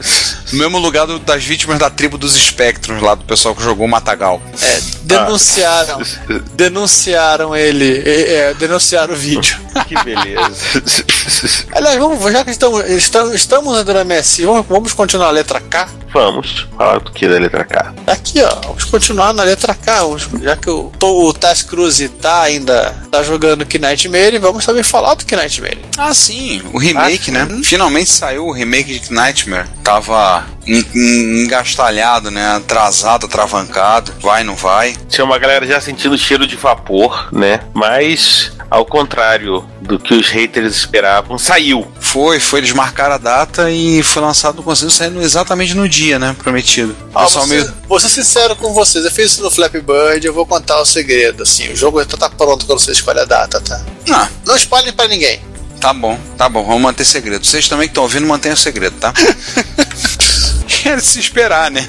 [0.52, 3.86] No mesmo lugar do- das vítimas da tribo dos espectros lá, do pessoal que jogou
[3.86, 4.40] o Matagal.
[4.60, 6.00] É, denunciaram.
[6.54, 8.02] Denunciaram ele.
[8.04, 9.56] é, é, denunciaram o vídeo.
[9.88, 11.66] que beleza.
[11.72, 15.60] Aliás, vamos, já que estamos, estamos, estamos na Dura MSI, vamos, vamos continuar a letra
[15.60, 15.88] K?
[16.12, 17.94] Vamos falar do que da letra K.
[18.06, 20.00] Aqui, ó, vamos continuar na letra K.
[20.02, 25.14] vamos- já que o, o Taz Cruz tá ainda tá jogando Knightmare, vamos também falar
[25.14, 25.78] do Knightmare.
[25.96, 27.60] Ah, sim, o remake, Ah, né?
[27.64, 29.68] Finalmente saiu o remake de Nightmare.
[29.84, 32.56] Tava en- en- engastalhado, né?
[32.56, 34.12] Atrasado, atravancado.
[34.20, 34.94] Vai, não vai.
[35.08, 37.60] Tinha uma galera já sentindo cheiro de vapor, né?
[37.74, 41.86] Mas, ao contrário do que os haters esperavam, saiu.
[42.00, 46.18] Foi, foi, eles marcaram a data e foi lançado, conseguiu sair no- exatamente no dia,
[46.18, 46.34] né?
[46.38, 46.94] Prometido.
[47.12, 47.74] Pessoal você- meio.
[47.88, 50.84] Vou ser sincero com vocês, eu fiz isso no Flappy Bird, eu vou contar o
[50.86, 53.80] segredo, assim, o jogo tá, tá pronto quando você escolhe a data, tá?
[54.10, 55.40] Ah, Não espalhem pra ninguém.
[55.82, 57.44] Tá bom, tá bom, vamos manter segredo.
[57.44, 59.12] Vocês também que estão ouvindo, mantenham o segredo, tá?
[60.82, 61.86] Quero se esperar, né?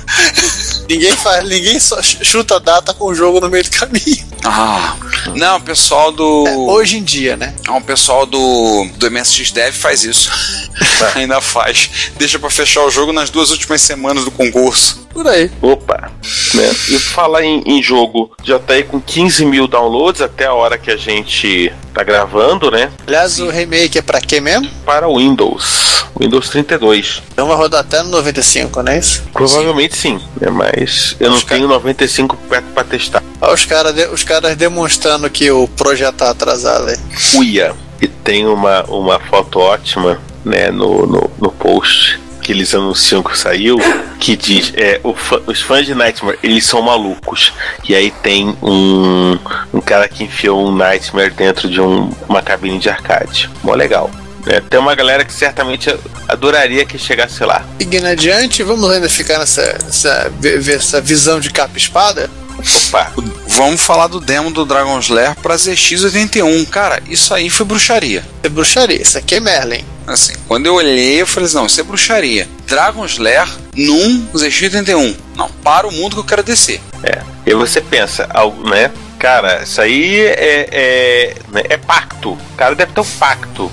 [0.90, 4.24] Ninguém faz, ninguém só ch- chuta a data com o jogo no meio do caminho.
[4.44, 4.96] Ah,
[5.36, 6.46] não, o pessoal do.
[6.48, 7.56] É, hoje em dia, né?
[7.68, 10.30] Ah, o pessoal do, do MSX Dev faz isso.
[11.16, 11.90] Ainda faz.
[12.18, 15.03] Deixa pra fechar o jogo nas duas últimas semanas do concurso.
[15.14, 15.50] Por aí.
[15.62, 16.12] Opa!
[16.56, 16.70] Né?
[16.90, 20.78] E falar em, em jogo, já tá aí com 15 mil downloads até a hora
[20.78, 22.92] que a gente tá gravando, né?
[23.08, 24.68] Aliás, o remake é pra quê mesmo?
[24.86, 26.06] Para o Windows.
[26.20, 27.24] Windows 32.
[27.32, 29.24] Então vai rodar até no 95, não é isso?
[29.34, 30.50] Provavelmente sim, né?
[30.52, 33.24] mas eu não Acho que- tenho 95 perto pra testar.
[33.42, 36.98] Olha os caras os caras demonstrando que o projeto tá atrasado aí.
[37.36, 37.74] Uia.
[38.02, 43.38] E tem uma, uma foto ótima, né, no, no, no post que eles anunciam que
[43.38, 43.78] saiu,
[44.20, 47.54] que diz, é, fã- os fãs de Nightmare, eles são malucos.
[47.88, 49.40] E aí tem um,
[49.74, 53.50] um cara que enfiou um Nightmare dentro de um- uma cabine de arcade.
[53.64, 54.12] Mó legal.
[54.46, 54.62] né?
[54.70, 55.90] tem uma galera que certamente
[56.28, 57.66] adoraria que chegasse lá.
[57.80, 62.30] Seguindo adiante, vamos ainda ficar nessa, nessa, ver- ver essa visão de capa e espada?
[62.58, 63.12] Opa,
[63.56, 66.68] Vamos falar do demo do Dragon Slayer pra ZX81.
[66.70, 68.26] Cara, isso aí foi bruxaria.
[68.42, 69.86] É bruxaria, isso aqui é Merlin.
[70.08, 72.50] Assim, quando eu olhei, eu falei assim, não, isso é bruxaria.
[72.66, 75.16] Dragon Slayer num ZX81.
[75.36, 76.82] Não, para o mundo que eu quero descer.
[77.04, 77.22] É.
[77.46, 78.28] E você pensa,
[78.66, 78.92] né?
[79.20, 82.32] Cara, isso aí é, é, né, é pacto.
[82.32, 83.72] O cara deve ter um pacto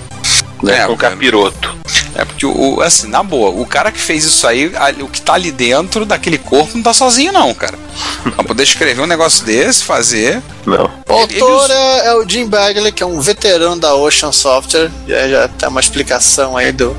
[0.63, 1.75] né, É, com o capiroto.
[2.13, 5.33] É porque, o, assim, na boa, o cara que fez isso aí, o que tá
[5.33, 7.77] ali dentro daquele corpo não tá sozinho, não, cara.
[8.35, 10.41] Pra poder escrever um negócio desse, fazer.
[10.65, 10.89] Não.
[11.07, 14.91] O autor ele- é, é o Jim Bagley, que é um veterano da Ocean Software.
[15.07, 16.95] Já, já tem uma explicação aí do,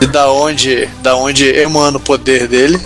[0.00, 2.80] de da onde, da onde emana o poder dele.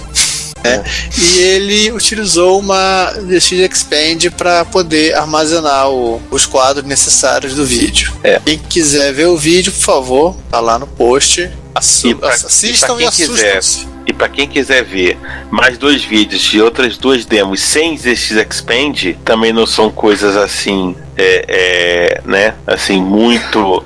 [0.64, 0.84] Né?
[1.18, 8.12] E ele utilizou uma ZX Expand para poder armazenar o- os quadros necessários do vídeo.
[8.22, 8.40] É.
[8.44, 11.50] Quem quiser ver o vídeo, por favor, tá lá no post.
[11.74, 13.88] Assu E pra, assistam e e, pra quem quiser, assustam-se.
[14.06, 15.16] e pra quem quiser ver
[15.52, 20.96] mais dois vídeos de outras duas demos sem ZX Expand, também não são coisas assim,
[21.20, 23.84] é, é, né, assim muito,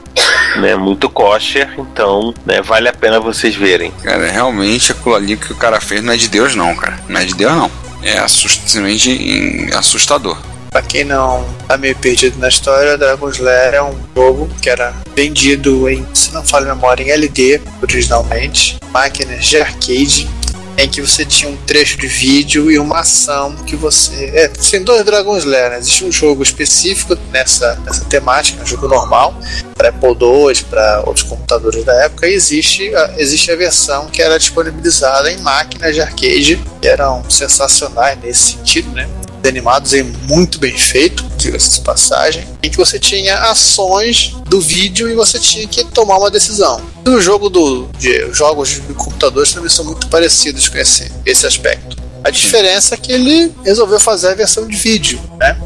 [0.57, 3.91] né, muito kosher, então, né, vale a pena vocês verem.
[4.03, 6.99] Cara, realmente aquilo ali que o cara fez não é de Deus, não, cara.
[7.09, 7.71] Não é de Deus, não.
[8.03, 10.37] É assust- simplesmente em- assustador.
[10.71, 14.93] Pra quem não tá meio perdido na história, Dragon's Lair é um jogo que era
[15.15, 20.29] vendido em, se não falha a memória, em LD originalmente, máquinas de arcade,
[20.77, 24.31] em que você tinha um trecho de vídeo e uma ação que você.
[24.35, 25.79] É, tem dois Dragon's Lair, né?
[25.79, 29.39] Existe um jogo específico nessa, nessa temática, um jogo normal,
[29.75, 34.21] para Apple II, para outros computadores da época, e existe a, existe a versão que
[34.21, 39.09] era disponibilizada em máquinas de arcade, que eram sensacionais nesse sentido, né?
[39.49, 45.09] Animados e muito bem feito, diga-se de passagem, em que você tinha ações do vídeo
[45.09, 46.81] e você tinha que tomar uma decisão.
[47.05, 51.47] E o jogo do, de jogos de computadores também são muito parecidos com esse, esse
[51.47, 51.97] aspecto.
[52.25, 55.59] A diferença é que ele resolveu fazer a versão de vídeo, né?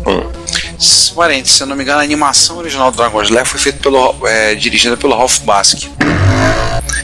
[1.14, 4.14] Parente, se eu não me engano, a animação original do Dragon's Lair foi feita pelo,
[4.26, 5.88] é, dirigida pelo Ralph Basque,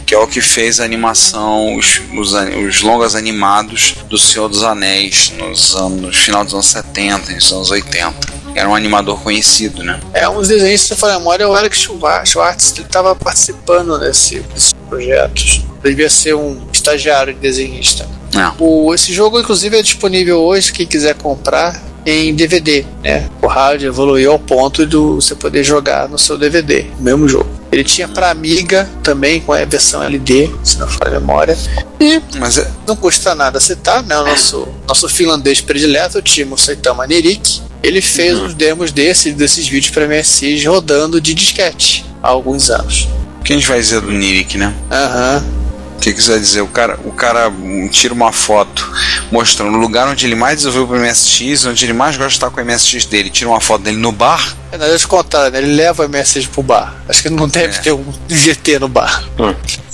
[0.07, 4.63] que é o que fez a animação, os, os, os longas animados do Senhor dos
[4.63, 8.15] Anéis nos anos, final dos anos 70 e nos anos 80.
[8.55, 9.99] Era um animador conhecido, né?
[10.13, 14.73] É, uns desenhos, se for memória, o Alex Schwa- Schwartz ele estava participando desse, desses
[14.89, 15.63] projetos.
[15.83, 18.07] Ele devia ser um estagiário de desenhista.
[18.35, 18.53] É.
[18.59, 22.85] O, esse jogo, inclusive, é disponível hoje, quem quiser comprar, em DVD.
[23.03, 23.29] Né?
[23.43, 27.49] O hardware evoluiu ao ponto de você poder jogar no seu DVD, o mesmo jogo.
[27.75, 31.59] Ele tinha para Amiga também, com a versão LD, se não falha a memória.
[31.99, 34.17] E Mas é, não custa nada citar, né?
[34.17, 39.67] O nosso, nosso finlandês predileto, o Timo Saitama Nerik, ele fez uns demos desses, desses
[39.67, 43.09] vídeos para MSX rodando de disquete há alguns anos.
[43.41, 44.73] o que a gente vai dizer do Nirik, né?
[44.89, 45.45] Aham.
[45.61, 45.64] O
[46.13, 46.61] que quiser dizer?
[46.61, 48.91] O cara, o cara hum, tira uma foto
[49.31, 52.51] mostrando o lugar onde ele mais desenvolveu o MSX, onde ele mais gosta de estar
[52.51, 53.31] com o MSX dele.
[53.31, 54.55] Tira uma foto dele no bar.
[54.73, 55.59] É, na verdade, contrário, né?
[55.59, 56.95] Ele leva o MSX pro bar.
[57.09, 57.81] Acho que não deve É.
[57.81, 59.25] ter um GT no bar.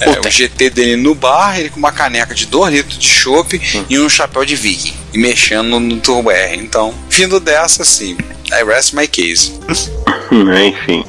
[0.01, 0.29] É, Puta.
[0.29, 3.99] o GT dele no bar, ele com uma caneca de 2 litros de chopp e
[3.99, 4.95] um chapéu de viking.
[5.13, 6.57] E mexendo no Turbo R.
[6.57, 8.17] Então, vindo dessa, assim,
[8.51, 9.53] I rest my case.
[10.33, 11.05] Enfim.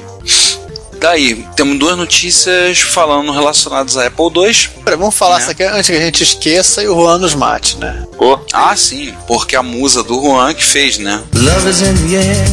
[1.02, 4.70] Daí, temos duas notícias falando relacionadas a Apple II.
[4.86, 5.42] Pera, vamos falar Né?
[5.42, 8.06] isso aqui antes que a gente esqueça e o Juan nos mate, né?
[8.18, 11.24] Pô, Ah, sim, porque a musa do Juan que fez, né?
[11.34, 12.46] Love is in the air.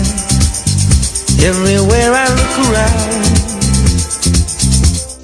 [1.47, 3.38] Everywhere I look around.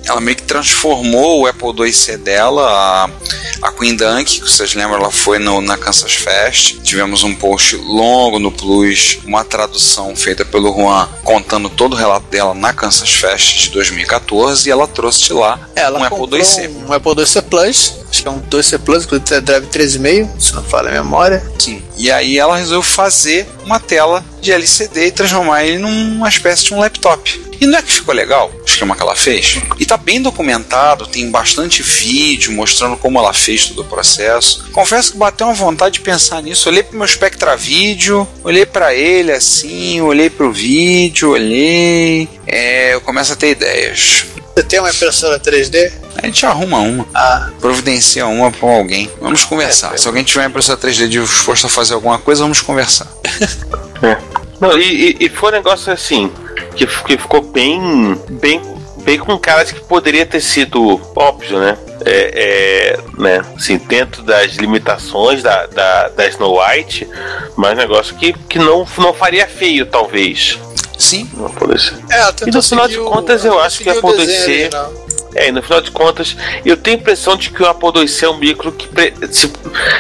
[0.07, 5.01] Ela meio que transformou o Apple IIc dela, a, a Queen Dunk, que vocês lembram,
[5.01, 6.81] ela foi no, na Kansas Fest.
[6.83, 12.27] Tivemos um post longo no Plus, uma tradução feita pelo Juan contando todo o relato
[12.29, 16.69] dela na Kansas Fest de 2014 e ela trouxe de lá Ela um Apple IIc.
[16.87, 20.55] um Apple IIc Plus, acho que é um 2C Plus, inclusive é Drive 13,5, se
[20.55, 21.43] não falha a memória.
[21.59, 21.83] Sim.
[21.97, 26.75] E aí ela resolveu fazer uma tela de LCD e transformar ele numa espécie de
[26.75, 27.45] um laptop.
[27.61, 29.59] E não é que ficou legal o esquema que ela fez?
[29.79, 34.67] E tá bem documentado, tem bastante vídeo mostrando como ela fez todo o processo.
[34.73, 36.69] Confesso que bateu uma vontade de pensar nisso.
[36.69, 42.29] Olhei pro meu Spectra Vídeo, olhei para ele assim, olhei pro vídeo, olhei.
[42.47, 44.27] É, eu começo a ter ideias.
[44.55, 45.91] Você tem uma impressora 3D?
[46.23, 49.11] A gente arruma uma, Ah, providencia uma pra alguém.
[49.21, 49.95] Vamos conversar.
[49.95, 53.09] É, Se alguém tiver uma impressora 3D disposto a fazer alguma coisa, vamos conversar.
[54.03, 54.19] É.
[54.61, 54.83] Não, e,
[55.13, 56.31] e- e foi um negócio assim,
[56.77, 58.61] que, que ficou bem, bem,
[58.99, 61.79] bem com cara de que poderia ter sido óbvio, né?
[62.05, 63.41] É, é, né?
[63.57, 67.09] Assim, dentro das limitações da, da, da Snow White,
[67.57, 70.59] mas um negócio que, que não, não faria feio, talvez.
[70.99, 71.95] Sim, Não ser.
[72.11, 74.27] é, E no final de seguir o- contas, eu acho que seguiu a o Apple
[74.27, 75.05] desenho IIc original.
[75.37, 78.25] É, e no final de contas, eu tenho a impressão de que o Apple IIc
[78.25, 79.51] é um micro que pre- se-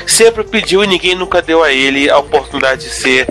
[0.07, 3.27] sempre pediu e ninguém nunca deu a ele a oportunidade de ser,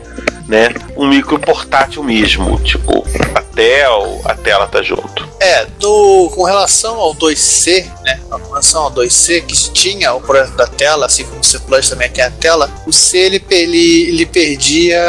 [0.48, 2.60] né, um micro portátil mesmo.
[2.60, 3.86] Tipo, até
[4.26, 5.28] a tela tá junto.
[5.40, 8.20] É, no, com relação ao 2C, né?
[8.30, 11.90] Com relação ao 2C, que tinha o projeto da tela, assim como o C Plus
[11.90, 15.02] também tem a tela, o C ele, ele, ele perdia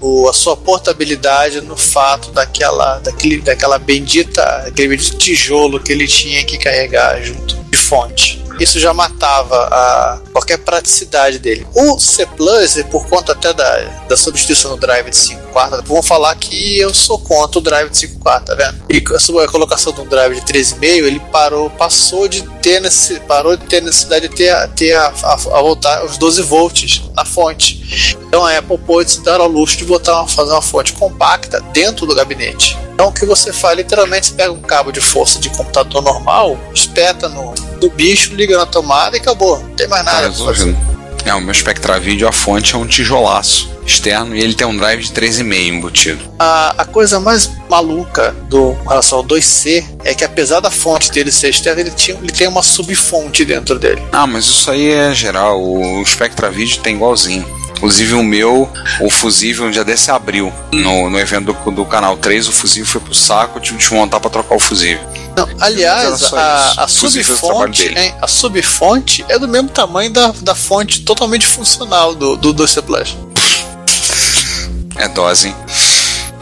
[0.00, 6.06] o, a sua portabilidade no fato daquela, daquele, daquela bendita, aquele bendito tijolo que ele
[6.06, 8.39] tinha que carregar junto de fonte.
[8.60, 11.66] Isso já matava a qualquer praticidade dele.
[11.74, 16.06] O C Plus, por conta até da, da substituição do drive de 5 quartas, vamos
[16.06, 18.82] falar que eu sou contra o drive de 5 quartas, tá vendo?
[18.90, 19.02] E
[19.42, 23.64] a colocação de um drive de 13,5, ele parou, passou de ter necess, parou de
[23.64, 28.16] ter necessidade de ter, ter a, a, a voltar os 12 volts na fonte.
[28.28, 31.60] Então a Apple pôde se dar ao luxo de botar uma, fazer uma fonte compacta
[31.72, 32.76] dentro do gabinete.
[32.92, 36.58] Então o que você faz, literalmente, você pega um cabo de força de computador normal,
[36.74, 39.58] espeta no, no bicho, liga na tomada e acabou.
[39.58, 40.76] Não tem mais tá nada resolvido.
[41.24, 44.76] É, o meu Spectra Video, a fonte é um tijolaço externo e ele tem um
[44.76, 46.20] drive de 3,5 embutido.
[46.38, 51.30] A, a coisa mais maluca do relação ao 2C é que apesar da fonte dele
[51.30, 54.02] ser externa, ele, tinha, ele tem uma subfonte dentro dele.
[54.12, 55.60] Ah, mas isso aí é geral.
[55.60, 57.46] O Spectra Video tem igualzinho.
[57.76, 58.68] Inclusive o meu,
[59.00, 60.52] o fusível, um dia desse abriu.
[60.70, 63.94] No, no evento do, do canal 3, o fusível foi pro saco, eu tive que
[63.94, 65.00] montar pra trocar o fusível.
[65.36, 66.80] Não, aliás, a, isso.
[66.80, 72.36] a subfonte, hein, a subfonte é do mesmo tamanho da, da fonte totalmente funcional do,
[72.36, 73.16] do 2C Plus.
[74.96, 75.56] É dose, hein?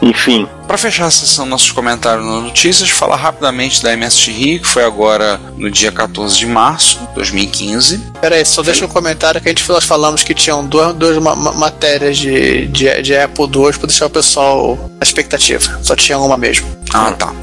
[0.01, 4.67] Enfim, Para fechar a sessão nossos comentários nas notícias, falar rapidamente da MST Rio, que
[4.67, 7.97] foi agora no dia 14 de março de 2015.
[8.21, 11.17] Pera aí, só deixa um comentário que a gente nós falamos que tinham duas, duas
[11.21, 15.77] ma- ma- matérias de, de, de Apple II para deixar o pessoal na expectativa.
[15.83, 16.65] Só tinha uma mesmo.
[16.93, 17.33] Ah, tá.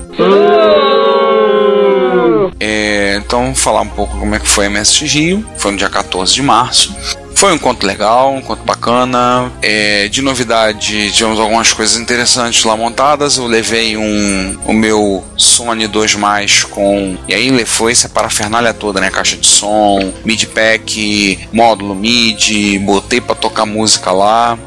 [2.59, 5.47] É, então, falar um pouco como é que foi a MST Rio.
[5.59, 6.95] Foi no dia 14 de março.
[7.37, 9.53] Foi um encontro legal, um encontro bacana.
[9.61, 13.37] É, de novidade, tivemos algumas coisas interessantes lá montadas.
[13.37, 17.19] Eu levei um, o meu Sony 2 mais com.
[17.29, 19.11] E aí foi essa parafernália toda, né?
[19.11, 24.59] Caixa de som, MIDI pack, módulo MIDI, botei pra tocar música lá.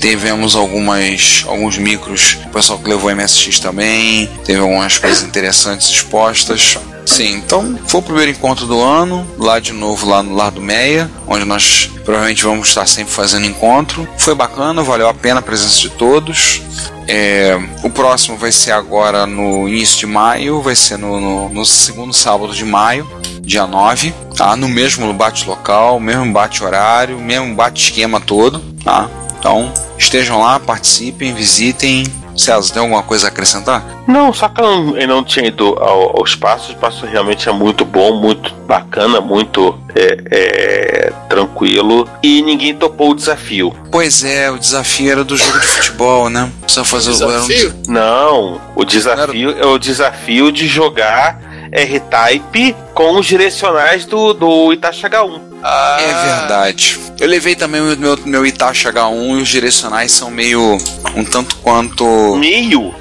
[0.00, 6.78] Tivemos algumas, alguns micros, o pessoal que levou MSX também, teve algumas coisas interessantes expostas.
[7.06, 10.60] Sim, então foi o primeiro encontro do ano, lá de novo, lá no Lar do
[10.60, 14.08] Meia, onde nós provavelmente vamos estar sempre fazendo encontro.
[14.18, 16.62] Foi bacana, valeu a pena a presença de todos.
[17.06, 21.64] É, o próximo vai ser agora no início de maio, vai ser no, no- no
[21.66, 23.06] segundo sábado de maio,
[23.42, 24.56] dia 9, tá?
[24.56, 29.08] No mesmo bate local, mesmo bate horário, mesmo bate esquema todo, tá?
[29.38, 32.06] Então, estejam lá, participem, visitem.
[32.36, 33.84] César, tem alguma coisa a acrescentar?
[34.06, 36.70] Não, só que eu não, tinha ido ao, ao espaço.
[36.70, 42.08] O espaço realmente é muito bom, muito bacana, muito é, é, tranquilo.
[42.22, 43.74] E ninguém topou o desafio.
[43.90, 46.50] Pois é, o desafio era do jogo de futebol, né?
[46.62, 47.74] Precisa fazer o era um- Desafio?
[47.88, 51.40] Não, o desafio é o desafio de jogar
[51.72, 55.53] R-Type com os direcionais do, do Itachi H1.
[55.66, 57.00] Ah, É verdade.
[57.18, 60.76] Eu levei também o meu, meu Itachi H1 e os direcionais são meio
[61.16, 62.04] um tanto quanto.
[62.36, 62.94] Meio?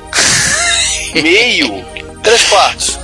[1.14, 1.84] Meio?
[2.24, 3.00] Três quartos.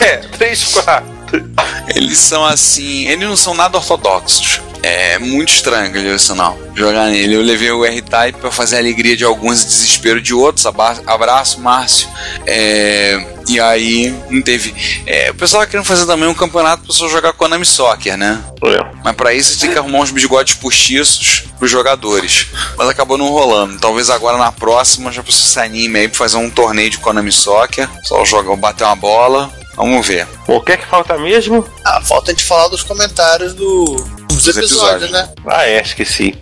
[0.00, 1.04] É, 3 4.
[1.94, 3.06] Eles são assim.
[3.06, 4.60] Eles não são nada ortodoxos.
[4.86, 6.58] É muito estranho aquele direcional.
[6.74, 7.34] Jogar nele.
[7.34, 10.66] Eu levei o R-Type pra fazer a alegria de alguns e desespero de outros.
[10.66, 12.06] Abraço, Márcio.
[12.46, 13.18] É,
[13.48, 14.74] E aí não teve.
[15.06, 18.44] É, o pessoal tá querendo fazer também um campeonato pra pessoa jogar Konami Soccer, né?
[18.62, 18.84] É.
[19.02, 22.48] Mas pra isso você tem que arrumar uns bigodes postiços pros jogadores.
[22.76, 23.78] Mas acabou não rolando.
[23.78, 27.32] Talvez agora na próxima já você se anime aí pra fazer um torneio de Konami
[27.32, 27.88] Soccer.
[28.02, 29.50] Só jogar, bater uma bola.
[29.76, 30.26] Vamos ver.
[30.46, 31.66] O que é que falta mesmo?
[31.84, 33.96] Ah, falta a gente falar dos comentários do,
[34.44, 35.10] dos, Dos episódios, episódios.
[35.12, 35.34] né?
[35.46, 36.38] Ah, é, esqueci.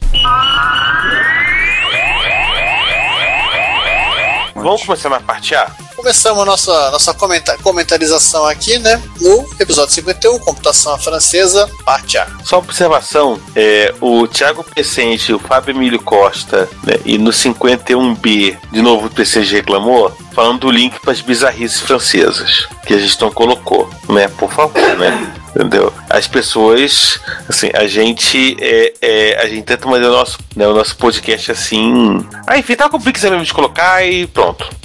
[4.54, 5.66] Vamos começar na parte A?
[5.96, 9.00] Começamos a nossa, nossa comenta comentarização aqui, né?
[9.20, 12.28] No episódio 51, Computação Francesa, parte A.
[12.44, 18.82] Só observação, é, o Thiago Pecente, o Fábio Emílio Costa, né, e no 51B, de
[18.82, 23.30] novo o PCG reclamou, falando do link para as bizarrices francesas, que a gente não
[23.32, 24.28] colocou, né?
[24.28, 25.34] Por favor, né?
[25.54, 25.92] Entendeu?
[26.08, 30.72] As pessoas, assim, a gente é, é, a gente tenta manter o nosso, né, o
[30.72, 32.26] nosso podcast assim.
[32.46, 34.68] Ah, enfim, tá com o Pix mesmo de colocar e pronto.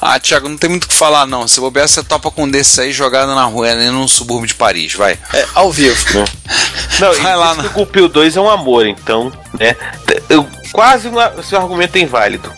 [0.00, 1.48] Ah, Thiago, não tem muito o que falar, não.
[1.48, 4.54] Se bobear, você topa com um desse aí jogado na rua, nem num subúrbio de
[4.54, 5.18] Paris, vai.
[5.32, 5.96] É, ao vivo.
[6.98, 7.68] Não, Vai e lá, né?
[7.72, 9.76] que o Pio 2 é um amor, então, né?
[10.30, 12.50] Eu, quase uma, o seu argumento é inválido.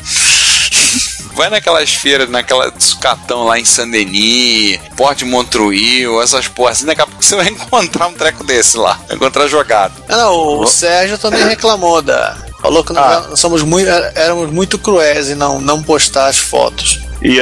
[1.39, 7.01] Vai naquelas feiras, naquela sucatão lá em Saint-Denis, Porte de Montruil, essas porras assim, daqui
[7.01, 8.99] a pouco você vai encontrar um treco desse lá.
[9.07, 9.95] Vai encontrar jogado.
[10.09, 12.36] Ah, não, o, o Sérgio também reclamou da.
[12.61, 13.24] Falou que Ah.
[13.30, 16.99] nós somos muito, éramos muito cruéis em não, não postar as fotos.
[17.22, 17.39] E,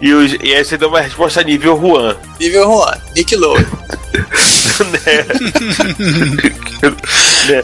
[0.00, 2.16] e, os- e aí você deu uma resposta nível Juan.
[2.40, 3.64] Nível Juan, Nick Lowe.
[4.90, 5.24] né?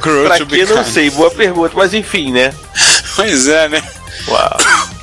[0.01, 2.55] Cruel pra be não sei, boa pergunta, mas enfim, né?
[3.17, 3.83] Pois é, né?
[4.29, 4.57] Uau.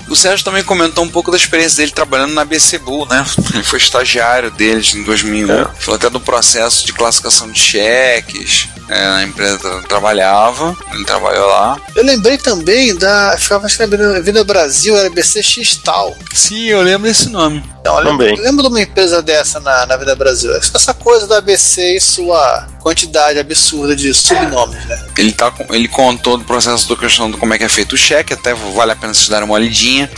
[0.10, 3.24] O Sérgio também comentou um pouco da experiência dele trabalhando na BC Bull, né?
[3.53, 5.51] Ele foi estagiário deles em 2001.
[5.51, 5.66] É.
[5.80, 8.68] Falou até do processo de classificação de cheques.
[8.89, 11.80] É, na empresa trabalhava, ele trabalhou lá.
[11.95, 13.38] Eu lembrei também da.
[13.38, 16.18] Ficava acho que na Vida Brasil, era BCX Tal.
[16.34, 17.64] Sim, eu lembro desse nome.
[17.82, 18.36] Então, eu lembro, Também.
[18.43, 20.53] lembro de uma empresa dessa na, na Vida Brasil.
[20.53, 25.01] Essa coisa da ABC e sua quantidade absurda de subnomes, né?
[25.17, 27.93] Ele, tá, com- ele contou do processo da questão do como é que é feito
[27.93, 30.09] o cheque, até vale a pena vocês darem uma olhadinha.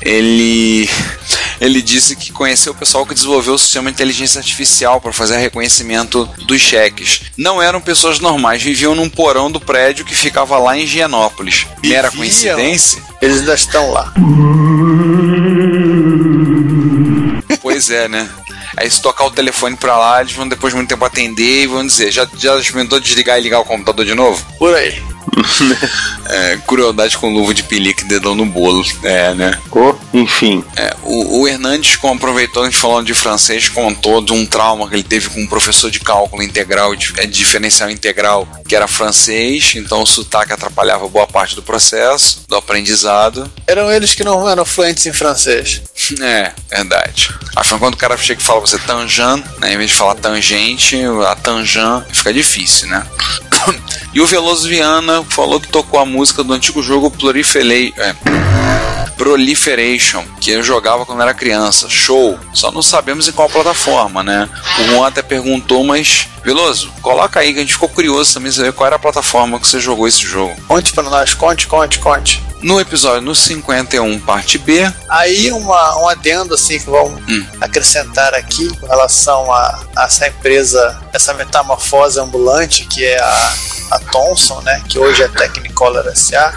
[0.00, 0.88] Ele,
[1.60, 5.36] ele disse que conheceu o pessoal que desenvolveu o sistema de inteligência artificial para fazer
[5.36, 7.20] reconhecimento dos cheques.
[7.36, 11.66] Não eram pessoas normais, viviam num porão do prédio que ficava lá em Higienópolis.
[11.84, 13.02] Mera coincidência?
[13.20, 14.12] Eles ainda estão lá.
[17.80, 18.28] Pois é, né?
[18.76, 21.66] Aí se tocar o telefone pra lá, eles vão depois de muito tempo atender e
[21.66, 24.44] vão dizer, já, já experimentou desligar e ligar o computador de novo?
[24.58, 25.02] Por aí.
[26.32, 28.84] É, crueldade com luva de pelica e dedão no bolo.
[29.02, 29.58] É, né?
[29.72, 30.64] Oh, enfim.
[30.76, 34.88] É, o, o Hernandes, como aproveitou a gente falando de francês, contou de um trauma
[34.88, 38.86] que ele teve com um professor de cálculo integral, de, é, diferencial integral, que era
[38.86, 43.50] francês, então o sotaque atrapalhava boa parte do processo, do aprendizado.
[43.66, 45.82] Eram eles que não eram fluentes em francês.
[46.20, 47.32] É, verdade.
[47.56, 50.96] Afinal, quando o cara chega e fala você tangent, né, em vez de falar tangente,
[51.26, 53.06] a tangent fica difícil, né?
[54.12, 57.14] E o Veloso Viana falou que tocou a música do antigo jogo
[57.96, 58.14] é,
[59.16, 61.88] Proliferation, que eu jogava quando era criança.
[61.88, 62.36] Show!
[62.52, 64.48] Só não sabemos em qual plataforma, né?
[64.80, 68.72] O Juan até perguntou, mas Veloso, coloca aí que a gente ficou curioso também saber
[68.72, 70.56] qual era a plataforma que você jogou esse jogo.
[70.66, 72.42] Conte pra nós, conte, conte, conte.
[72.62, 77.46] No episódio no 51, parte B, Aí uma, um adendo assim que vamos Hum.
[77.60, 83.54] acrescentar aqui com relação a, a essa empresa, essa metamorfose ambulante que é a,
[83.92, 86.52] a Thomson, né, que hoje é Technicolor SA.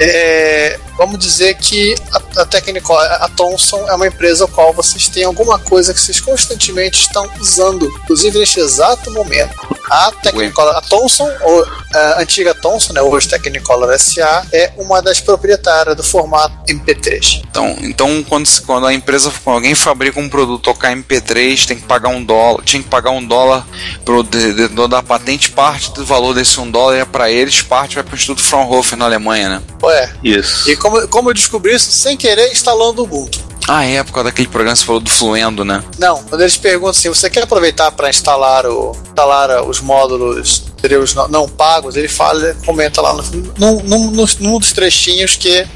[0.00, 5.08] É, vamos dizer que a, a Technicolor, a Thomson é uma empresa a qual vocês
[5.08, 9.54] têm alguma coisa que vocês constantemente estão usando, inclusive neste exato momento.
[9.90, 15.20] A Technicolor, a Thomson, ou a antiga Thomson, né, hoje Technicolor SA, é uma das
[15.28, 17.42] proprietárias do formato MP3.
[17.50, 21.76] Então, então quando, se- quando a empresa, quando alguém fabrica um produto tocar MP3, tem
[21.76, 23.66] que pagar um dólar, tinha que pagar um dólar
[24.06, 28.04] pro detentor da patente, parte do valor desse um dólar é para eles, parte vai
[28.04, 29.62] para o Instituto Fraunhofer na Alemanha, né?
[29.82, 30.70] Ué, Isso.
[30.70, 33.38] E como, como eu descobri isso sem querer instalando o Ubuntu.
[33.68, 35.84] Ah, é, por causa daquele programa que você falou do Fluendo, né?
[35.98, 40.98] Não, quando eles perguntam assim, você quer aproveitar para instalar, o, instalar os módulos seria
[41.00, 43.22] os não, pagos, ele fala, comenta lá no,
[43.58, 45.66] num, num- num dos trechinhos que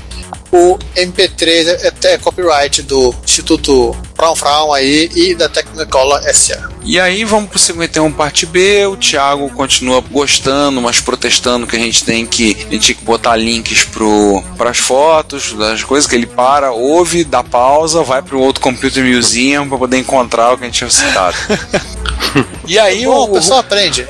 [0.53, 6.71] o MP3 é, é copyright do Instituto Fraun Fraun aí e da Technicolor SA.
[6.85, 11.79] E aí vamos pro 51 parte B, o Thiago continua gostando, mas protestando que a
[11.79, 16.15] gente tem que a gente tem que botar links pro pras fotos, das coisas que
[16.15, 20.65] ele para, ouve, dá pausa, vai pro outro Computer Museum para poder encontrar o que
[20.65, 21.37] a gente tinha citado.
[22.67, 24.07] E aí Bom, o, o pessoal aprende.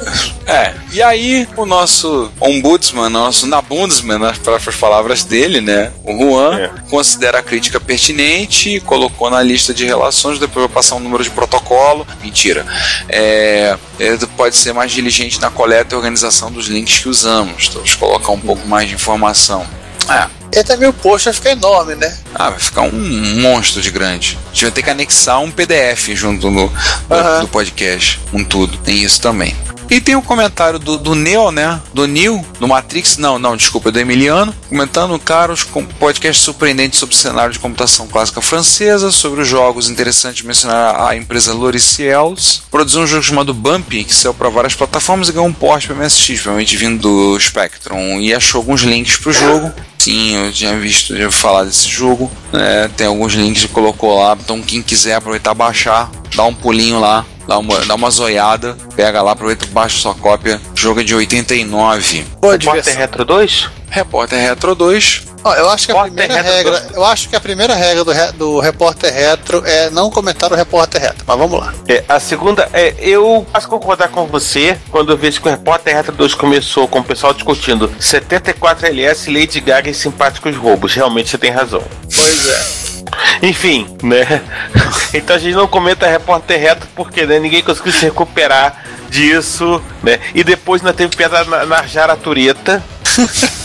[0.46, 5.92] É, e aí o nosso ombudsman, nosso nabundsman, nas próprias palavras dele, né?
[6.04, 6.70] O Juan É.
[6.90, 11.30] considera a crítica pertinente, colocou na lista de relações, depois vai passar um número de
[11.30, 12.06] protocolo.
[12.22, 12.66] Mentira.
[13.08, 17.64] É, ele pode ser mais diligente na coleta e organização dos links que usamos.
[17.68, 19.64] Então, vamos colocar um pouco mais de informação.
[20.08, 20.26] É,
[20.58, 22.16] E também o post vai ficar enorme, né?
[22.34, 24.36] ah, vai ficar um monstro de grande.
[24.50, 27.40] A gente vai ter que anexar um PDF junto no, do, Aham.
[27.42, 28.76] do podcast, com tudo.
[28.78, 29.54] Tem isso também.
[29.92, 31.78] E tem um comentário do, do Neo, né?
[31.92, 37.14] Do Neil, do Matrix, não, não, desculpa, do Emiliano, comentando, caros, com podcast surpreendente sobre
[37.14, 43.02] o cenário de computação clássica francesa, sobre os jogos, interessante mencionar a empresa Loriciels, produziu
[43.02, 46.40] um jogo chamado Bumpy, que saiu para várias plataformas e ganhou um porte para MSX,
[46.40, 49.70] provavelmente vindo do Spectrum, e achou alguns links pro jogo.
[49.98, 52.30] Sim, eu tinha visto, já falar desse jogo.
[52.54, 56.98] É, tem alguns links que colocou lá, então quem quiser aproveitar baixar, dá um pulinho
[56.98, 60.60] lá, dá uma, dá uma zoiada, pega lá, aproveita, baixa sua cópia.
[60.74, 62.24] O jogo é de 89.
[62.40, 62.94] Boa Repórter diversão.
[62.94, 63.70] Retro 2?
[63.90, 65.31] Repórter Retro 2.
[65.44, 68.32] Ó, eu acho que a primeira regra, eu acho que a primeira regra do, re-
[68.32, 71.24] do repórter retro é não comentar o repórter retro.
[71.26, 71.74] Mas vamos lá.
[71.88, 75.94] É, a segunda, é, eu posso concordar com você quando eu vejo que o Repórter
[75.96, 80.94] Retro 2 começou com o pessoal discutindo 74 LS, Lady Gaga e simpáticos roubos.
[80.94, 81.82] Realmente você tem razão.
[82.14, 83.46] Pois é.
[83.46, 84.42] Enfim, né?
[85.14, 90.18] Então a gente não comenta Repórter Retro porque né, ninguém conseguiu se recuperar disso, né?
[90.34, 92.82] E depois ainda teve pedra na, na Jara Tureta.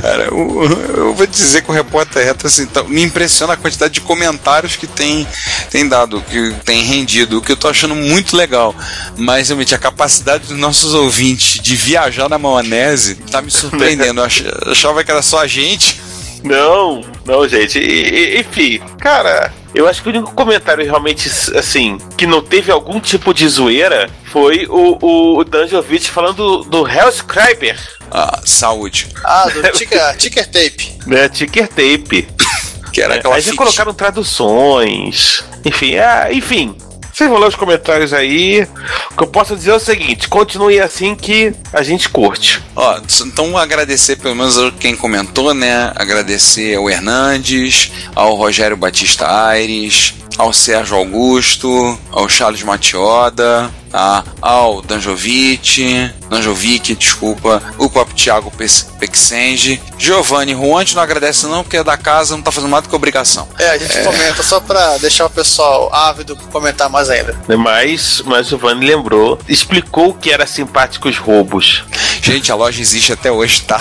[0.00, 0.62] Cara, eu,
[0.96, 4.76] eu vou dizer que o repórter retro assim, tá- me impressiona a quantidade de comentários
[4.76, 5.26] que tem,
[5.70, 8.74] tem dado, que tem rendido, o que eu tô achando muito legal.
[9.16, 14.20] Mas realmente a capacidade dos nossos ouvintes de viajar na maionese tá me surpreendendo.
[14.20, 16.00] Eu achava que era só a gente.
[16.42, 17.78] Não, não, gente.
[17.78, 22.70] E- e- enfim, cara, eu acho que o único comentário realmente, assim, que não teve
[22.70, 27.78] algum tipo de zoeira foi o, o Danjovic falando do, do Hellscriber,
[28.10, 29.08] Ah, saúde.
[29.24, 30.98] Ah, do ticker, ticker tape.
[31.06, 31.28] né?
[31.28, 32.28] Ticker Tape.
[32.92, 35.44] Que era aquela Aí já colocaram traduções.
[35.64, 36.74] Enfim, ah, enfim.
[37.18, 38.64] Vocês vão ler os comentários aí.
[39.10, 42.62] O que eu posso dizer é o seguinte: continue assim que a gente curte.
[42.76, 45.90] Ó, então agradecer pelo menos quem comentou, né?
[45.96, 54.24] Agradecer ao Hernandes, ao Rogério Batista Aires, ao Sérgio Augusto, ao Charles Matioda, tá?
[54.40, 58.52] ao Danjovic, Danjovic, desculpa, o próprio Thiago
[58.98, 62.88] Pexenge, Giovanni gente não agradece não, porque é da casa, não tá fazendo mais do
[62.88, 63.48] que obrigação.
[63.58, 67.36] É, a gente comenta só pra deixar o pessoal ávido comentar mais ainda.
[67.58, 71.84] Mas, mas o Giovanni lembrou, explicou o que era simpáticos roubos.
[72.22, 73.80] Gente, a loja existe até hoje, tá?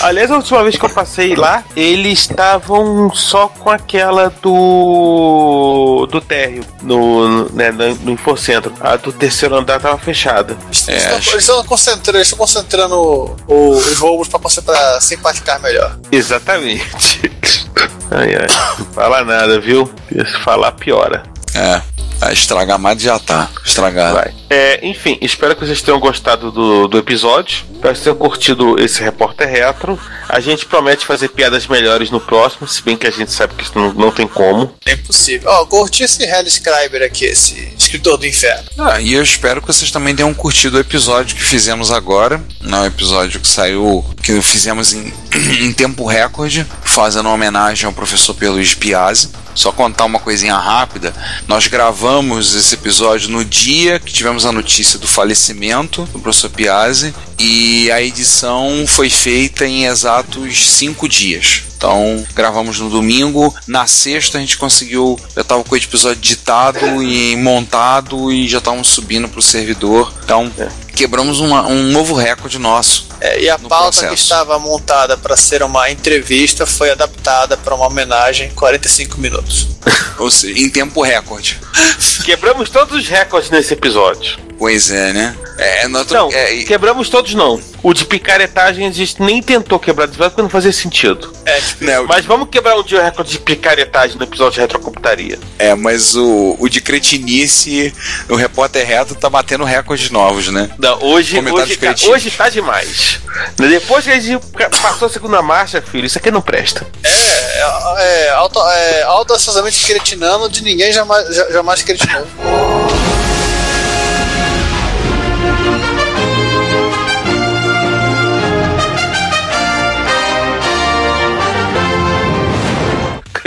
[0.00, 6.06] Aliás, a última vez que eu passei lá, eles estavam só com aquela do.
[6.10, 8.72] do térreo, no, né, no, no Infocentro.
[8.80, 10.56] A do terceiro andar tava fechada.
[10.66, 14.38] Eles É, estão- acho- eles estão concentrando, eles estão concentrando o- o- os roubos pra,
[14.38, 15.98] pra simpaticar melhor.
[16.12, 16.86] Exatamente.
[18.10, 18.46] Ai, ai.
[18.78, 19.90] Não fala nada, viu?
[20.10, 21.24] Se falar, piora.
[21.54, 21.82] É,
[22.22, 23.48] a estragar mais já tá.
[23.62, 24.14] Estragado.
[24.14, 24.32] Vai.
[24.50, 27.66] É, enfim, espero que vocês tenham gostado do, do episódio.
[27.74, 29.98] Espero que vocês tenham curtido esse repórter retro.
[30.28, 33.64] A gente promete fazer piadas melhores no próximo, se bem que a gente sabe que
[33.64, 34.74] isso não, não tem como.
[34.84, 35.50] É impossível.
[35.50, 38.68] Ó, curti esse Hell Scriber aqui, esse escritor do inferno.
[38.78, 42.42] Ah, e eu espero que vocês também tenham curtido o episódio que fizemos agora.
[42.60, 45.12] Não, o episódio que saiu, que fizemos em,
[45.62, 49.30] em tempo recorde, fazendo uma homenagem ao professor Pierluigi Piazzi.
[49.54, 51.12] Só contar uma coisinha rápida.
[51.48, 57.14] Nós gravamos esse episódio no dia que tivemos a notícia do falecimento do professor Piazzi
[57.38, 61.62] e a edição foi feita em exatos cinco dias.
[61.76, 63.54] Então, gravamos no domingo.
[63.66, 65.18] Na sexta, a gente conseguiu.
[65.34, 70.12] Já estava com o episódio editado e montado e já estávamos subindo para o servidor.
[70.24, 70.50] Então,
[70.98, 73.06] quebramos uma- um novo recorde nosso.
[73.20, 74.22] É, e a No pauta que processo.
[74.22, 79.68] estava montada para ser uma entrevista foi adaptada para uma homenagem 45 minutos.
[80.18, 81.58] Ou seja, em tempo recorde.
[82.24, 84.38] Quebramos todos os recordes nesse episódio.
[84.58, 85.36] Pois é, né?
[85.56, 87.60] É, nós Não, é, e- quebramos todos não.
[87.82, 91.32] O de picaretagem a gente nem tentou quebrar episódio porque não fazia sentido.
[91.46, 94.60] É, né, o- Mas vamos quebrar um dia o recorde de picaretagem no episódio de
[94.60, 95.38] Retrocomputaria.
[95.58, 97.94] é, mas o, o de cretinice,
[98.28, 100.70] o repórter reto tá batendo recordes novos, né?
[100.78, 103.20] Não, hoje, hoje, tá, hoje tá demais.
[103.56, 104.44] Depois que a gente
[104.82, 106.86] passou a segunda marcha, filho, isso aqui não presta.
[107.04, 112.26] é, é, auto, é audaciosamente cretinando de ninguém jamais, ja- jamais cretinou.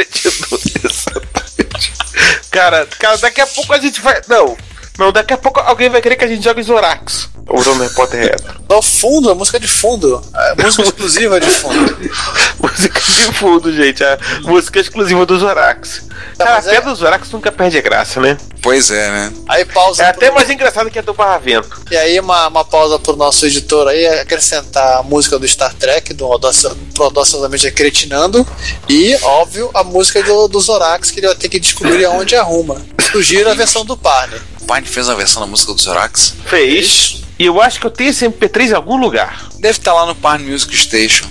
[2.51, 4.21] Cara, cara, daqui a pouco a gente vai.
[4.27, 4.57] Não,
[5.01, 7.29] não, daqui a pouco alguém vai querer que a gente jogue Zorax.
[7.49, 8.61] Usando repórter retro.
[8.69, 10.21] No fundo, a música de fundo.
[10.33, 11.97] A música exclusiva de fundo.
[12.61, 14.03] música de fundo, gente.
[14.03, 16.03] A música exclusiva do Zorax.
[16.37, 18.37] Tá, Cara, a mas é- do Zorax nunca perde a graça, né?
[18.61, 19.33] Pois é, né?
[19.49, 20.03] Aí pausa.
[20.03, 21.81] É até pro- mais engraçado que a do Barra Vento.
[21.89, 26.13] E aí uma, uma pausa pro nosso editor aí, acrescentar a música do Star Trek,
[26.13, 26.25] do
[26.99, 28.45] Audaciosamente Cretinando,
[28.87, 32.81] e, óbvio, a música do, do Zorax, que ele vai ter que descobrir aonde arruma.
[33.11, 34.35] Sugiro a versão do Parne.
[34.71, 36.33] O Pine fez a versão da música do Zorax.
[36.45, 37.23] Fez.
[37.37, 39.49] E eu acho que eu tenho esse MP3 em algum lugar.
[39.59, 41.25] Deve estar lá no Parn Music Station.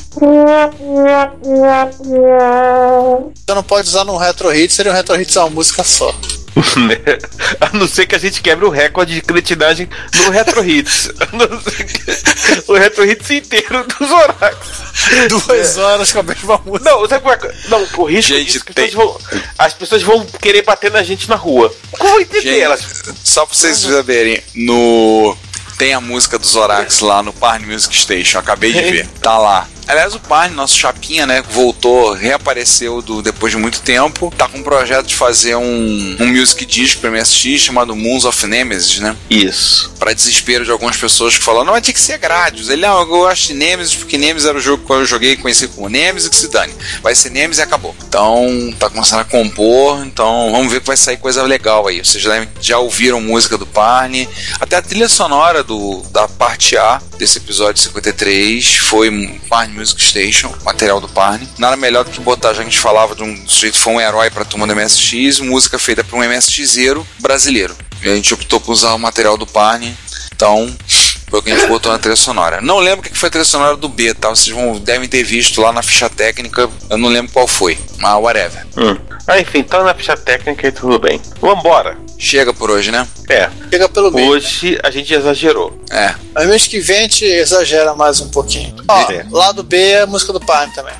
[3.46, 6.14] Você não pode usar num Retro Hit, seria um Retro Hit uma música só.
[7.60, 11.10] A não ser que a gente quebre o recorde de cretinagem no Retro Hits.
[11.20, 14.56] A não ser que- o Retro Hits inteiro do Zorax.
[15.28, 16.90] Duas horas com a mesma música.
[16.90, 17.54] Não, sabe qual é?
[17.68, 20.90] Não, o risco Gente, disso é tem- as, pessoas vão, as pessoas vão querer bater
[20.90, 21.72] na gente na rua.
[21.92, 22.80] Como entender Gente, elas?
[23.24, 25.36] só pra vocês saberem, no.
[25.80, 29.08] Tem a música do Zorax lá no Parn Music Station, acabei de ver.
[29.22, 29.66] Tá lá.
[29.90, 34.32] Aliás, o Parn, nosso chapinha, né, voltou, reapareceu do, depois de muito tempo.
[34.38, 38.46] Tá com um projeto de fazer um, um music disc pra MSX chamado Moons of
[38.46, 39.16] Nemesis, né?
[39.28, 39.92] Isso.
[39.98, 42.68] Pra desespero de algumas pessoas que falam, não, mas tinha que ser Gradius.
[42.68, 45.36] Ele, não, eu gosto de Nemesis porque Nemesis era o jogo que eu joguei e
[45.36, 46.72] conheci como Nemesis que se dane.
[47.02, 47.96] Vai ser Nemesis e acabou.
[48.06, 51.98] Então, tá começando a compor, então vamos ver que vai sair coisa legal aí.
[51.98, 54.28] Vocês já, já ouviram música do Parne,
[54.60, 60.52] até a trilha sonora do, da parte A desse episódio 53 foi Parne Music Station,
[60.64, 61.48] material do Parne.
[61.58, 63.92] Nada melhor do que botar, já que a gente falava de um sujeito que foi
[63.92, 67.76] um herói pra turma do MSX, música feita por um MSXero brasileiro.
[68.02, 69.96] E a gente optou por usar o material do Parne,
[70.34, 70.74] então
[71.28, 72.60] foi o que a gente botou na trilha sonora.
[72.60, 74.30] Não lembro o que foi a trilha sonora do B, tá?
[74.30, 78.20] Vocês vão, devem ter visto lá na ficha técnica, eu não lembro qual foi, mas
[78.20, 78.66] whatever.
[78.76, 78.96] Hum.
[79.24, 81.20] Ah, enfim, tá na ficha técnica e tudo bem.
[81.40, 81.96] Vambora.
[82.20, 83.08] Chega por hoje, né?
[83.30, 84.28] É, Chega pelo meio.
[84.28, 85.82] hoje a gente exagerou.
[85.90, 86.14] É.
[86.34, 88.76] Mas mês que vem a gente exagera mais um pouquinho.
[88.86, 89.24] Ó, É.
[89.30, 90.92] lado B é a música do Parne também.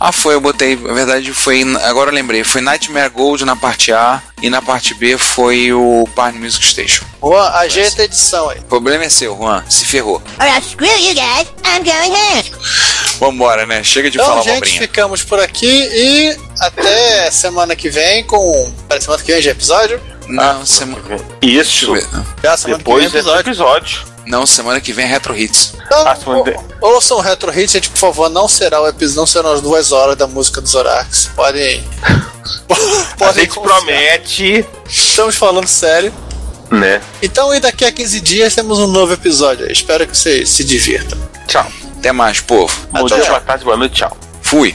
[0.00, 0.74] Ah, foi, eu botei.
[0.76, 1.62] Na verdade, foi.
[1.84, 2.42] Agora eu lembrei.
[2.42, 7.04] Foi Nightmare Gold na parte A e na parte B foi o Barney Music Station.
[7.22, 8.58] Juan, ajeita a edição aí.
[8.60, 9.62] O problema é seu, Juan.
[9.68, 10.22] Se ferrou.
[10.38, 11.48] Alright, screw you guys.
[11.66, 12.52] I'm going home.
[13.20, 13.82] Vambora, né?
[13.84, 14.80] Chega de Então, falar gente, abobrinha.
[14.80, 18.72] ficamos por aqui e até semana que vem com.
[18.88, 20.00] Pera, semana que vem já é episódio?
[20.28, 21.02] Não, semana.
[21.42, 21.92] Isso.
[22.42, 23.40] Já semana Depois que vem é desse episódio.
[23.50, 24.14] episódio.
[24.26, 25.74] Não, semana que vem é Retro Hits.
[25.84, 26.16] Então, Ah,
[26.80, 29.60] ou- ouçam o Retro Hit, gente, por favor, não será o episódio, não serão as
[29.60, 31.30] duas horas da música dos Zorax.
[31.36, 31.84] Podem.
[32.70, 33.76] A podem gente confiar.
[33.76, 36.12] promete, Estamos falando sério.
[36.70, 37.00] né?
[37.22, 39.70] Então, e daqui a 15 dias temos um novo episódio.
[39.70, 41.18] Espero que vocês se divirtam.
[41.46, 41.66] Tchau.
[41.98, 42.74] Até mais, povo.
[42.90, 44.16] Bom Até dia, boa tarde, boa noite, tchau.
[44.42, 44.74] Fui.